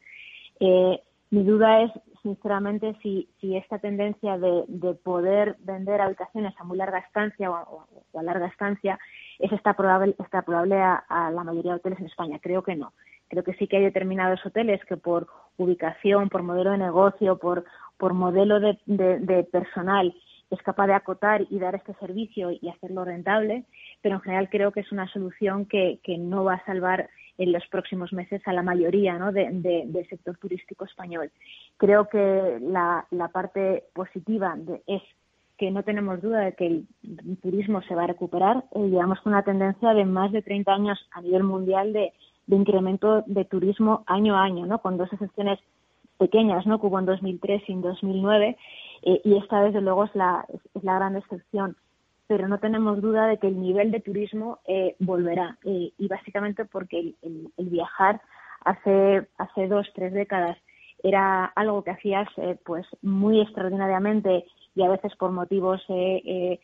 [0.59, 1.01] Eh,
[1.31, 1.91] mi duda es,
[2.21, 7.87] sinceramente, si, si esta tendencia de, de, poder vender habitaciones a muy larga estancia o,
[8.13, 8.99] a larga estancia
[9.39, 12.39] es extrapolable, extrapolable a, a la mayoría de hoteles en España.
[12.39, 12.93] Creo que no.
[13.29, 17.63] Creo que sí que hay determinados hoteles que por ubicación, por modelo de negocio, por
[17.99, 20.15] por modelo de, personal
[20.49, 23.65] es capaz de acotar y dar este servicio y hacerlo rentable,
[24.01, 27.51] pero en general creo que es una solución que, que no va a salvar en
[27.51, 29.31] los próximos meses a la mayoría ¿no?
[29.31, 31.29] de, de, del sector turístico español.
[31.77, 35.03] Creo que la, la parte positiva es
[35.57, 36.87] que no tenemos duda de que el
[37.41, 38.63] turismo se va a recuperar.
[38.73, 42.13] Eh, llevamos con una tendencia de más de 30 años a nivel mundial de,
[42.47, 44.79] de incremento de turismo año a año, ¿no?
[44.79, 45.59] con dos excepciones
[46.19, 46.79] pequeñas, ¿no?
[46.79, 48.57] Que hubo en 2003 y en 2009,
[49.03, 51.75] eh, y esta desde luego es la, es la gran excepción.
[52.27, 56.65] Pero no tenemos duda de que el nivel de turismo eh, volverá, eh, y básicamente
[56.65, 57.15] porque el,
[57.57, 58.21] el, viajar
[58.63, 60.57] hace, hace dos, tres décadas
[61.01, 64.45] era algo que hacías eh, pues muy extraordinariamente
[64.75, 66.59] y a veces por motivos eh,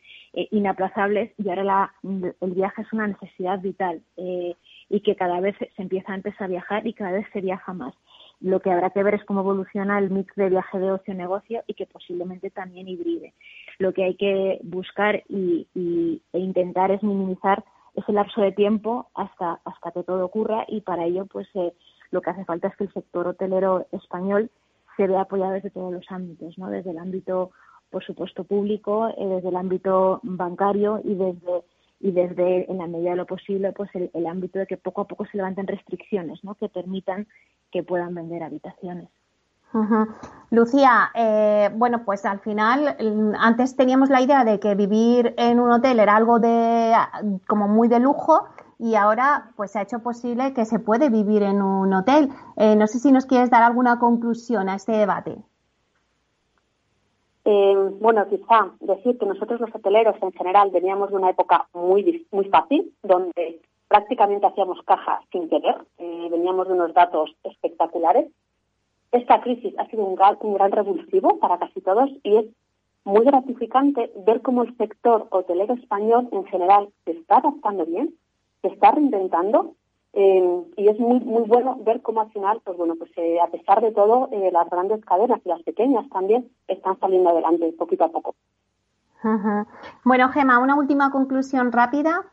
[0.50, 5.82] inaplazables y ahora la, el viaje es una necesidad vital y que cada vez se
[5.82, 7.94] empieza antes a viajar y cada vez se viaja más.
[8.40, 11.74] Lo que habrá que ver es cómo evoluciona el mix de viaje de ocio-negocio y
[11.74, 13.34] que posiblemente también hibride.
[13.78, 17.64] Lo que hay que buscar y, y, e intentar es minimizar
[17.94, 21.72] ese lapso de tiempo hasta, hasta que todo ocurra y para ello pues eh,
[22.10, 24.50] lo que hace falta es que el sector hotelero español
[24.96, 26.68] se vea apoyado desde todos los ámbitos, ¿no?
[26.68, 27.50] desde el ámbito,
[27.90, 31.64] por supuesto, público, eh, desde el ámbito bancario y desde
[32.00, 35.02] y desde, en la medida de lo posible, pues el, el ámbito de que poco
[35.02, 36.54] a poco se levanten restricciones, ¿no?
[36.54, 37.26] Que permitan
[37.70, 39.08] que puedan vender habitaciones.
[40.50, 42.96] Lucía, eh, bueno, pues al final,
[43.38, 46.94] antes teníamos la idea de que vivir en un hotel era algo de
[47.46, 51.42] como muy de lujo y ahora pues se ha hecho posible que se puede vivir
[51.42, 52.30] en un hotel.
[52.56, 55.36] Eh, no sé si nos quieres dar alguna conclusión a este debate.
[57.48, 62.26] Eh, bueno, quizá decir que nosotros los hoteleros en general veníamos de una época muy,
[62.32, 68.26] muy fácil, donde prácticamente hacíamos caja sin querer, eh, veníamos de unos datos espectaculares.
[69.12, 72.46] Esta crisis ha sido un gran, un gran revulsivo para casi todos y es
[73.04, 78.12] muy gratificante ver cómo el sector hotelero español en general se está adaptando bien,
[78.62, 79.76] se está reinventando
[80.16, 83.48] eh, y es muy muy bueno ver cómo al final, pues bueno, pues eh, a
[83.48, 88.04] pesar de todo, eh, las grandes cadenas y las pequeñas también están saliendo adelante poquito
[88.04, 88.34] a poco.
[89.22, 89.66] Uh -huh.
[90.04, 92.24] Bueno, Gema, una última conclusión rápida.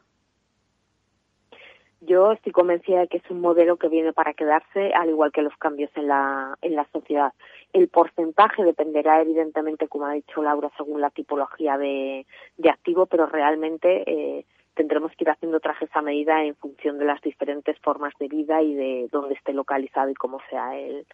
[2.06, 5.42] yo estoy convencida de que es un modelo que viene para quedarse, al igual que
[5.42, 7.34] los cambios en la, en la sociedad.
[7.72, 12.26] El porcentaje dependerá, evidentemente, como ha dicho Laura, según la tipología de,
[12.58, 14.46] de activo, pero realmente eh,
[14.76, 18.62] tendremos que ir haciendo trajes a medida en función de las diferentes formas de vida
[18.62, 21.06] y de dónde esté localizado y cómo sea el,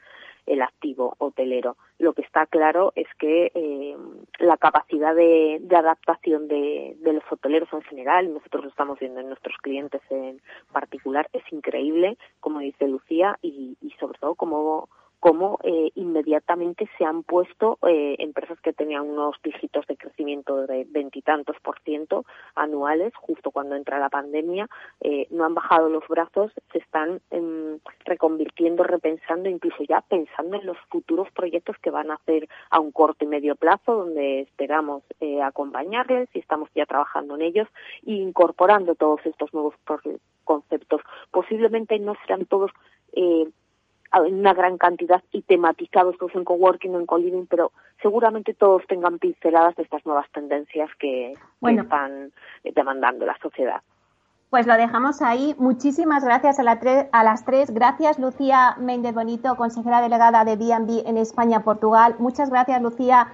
[0.46, 1.78] el activo hotelero.
[2.00, 3.96] Lo que está claro es que eh,
[4.40, 9.28] la capacidad de, adaptación de, de, los hoteleros en general, nosotros lo estamos viendo en
[9.28, 10.42] nuestros clientes en
[10.72, 14.90] particular, es increíble, como dice Lucía, y, y sobre todo como
[15.20, 20.86] cómo eh, inmediatamente se han puesto eh, empresas que tenían unos dígitos de crecimiento de
[20.90, 24.68] veintitantos por ciento anuales, justo cuando entra la pandemia,
[25.02, 30.66] eh, no han bajado los brazos, se están em, reconvirtiendo, repensando, incluso ya pensando en
[30.66, 35.04] los futuros proyectos que van a hacer a un corto y medio plazo, donde esperamos
[35.20, 37.68] eh, acompañarles y estamos ya trabajando en ellos
[38.06, 39.76] e incorporando todos estos nuevos
[40.44, 41.02] conceptos.
[41.32, 42.72] Posiblemente no serán todos
[43.14, 43.50] eh,
[44.14, 47.18] en una gran cantidad y tematizados todos en coworking o en co
[47.50, 52.32] pero seguramente todos tengan pinceladas de estas nuevas tendencias que, están
[52.64, 53.82] demandando la sociedad.
[54.50, 55.54] Pues lo dejamos ahí.
[55.60, 56.80] Muchísimas gracias a, la
[57.12, 57.72] a las tres.
[57.72, 62.16] Gracias, Lucía Méndez Bonito, consejera delegada de B&B en España, Portugal.
[62.18, 63.28] Muchas gracias, Lucía.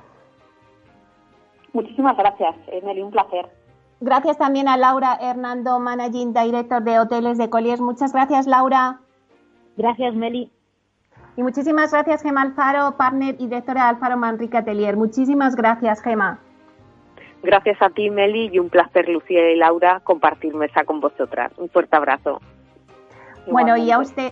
[1.72, 3.02] Muchísimas gracias, Emily.
[3.02, 3.48] Un placer.
[4.02, 7.80] Gracias también a Laura Hernando, Managing Director de Hoteles de Colliers.
[7.80, 9.00] Muchas gracias, Laura.
[9.78, 10.52] Gracias, Meli.
[11.38, 14.96] Y muchísimas gracias, Gema Alfaro, partner y directora de Alfaro Manrique Atelier.
[14.96, 16.40] Muchísimas gracias, Gema.
[17.44, 21.52] Gracias a ti, Meli, y un placer, Lucía y Laura, compartir mesa con vosotras.
[21.58, 22.42] Un fuerte abrazo.
[23.48, 24.32] Bueno, y a usted,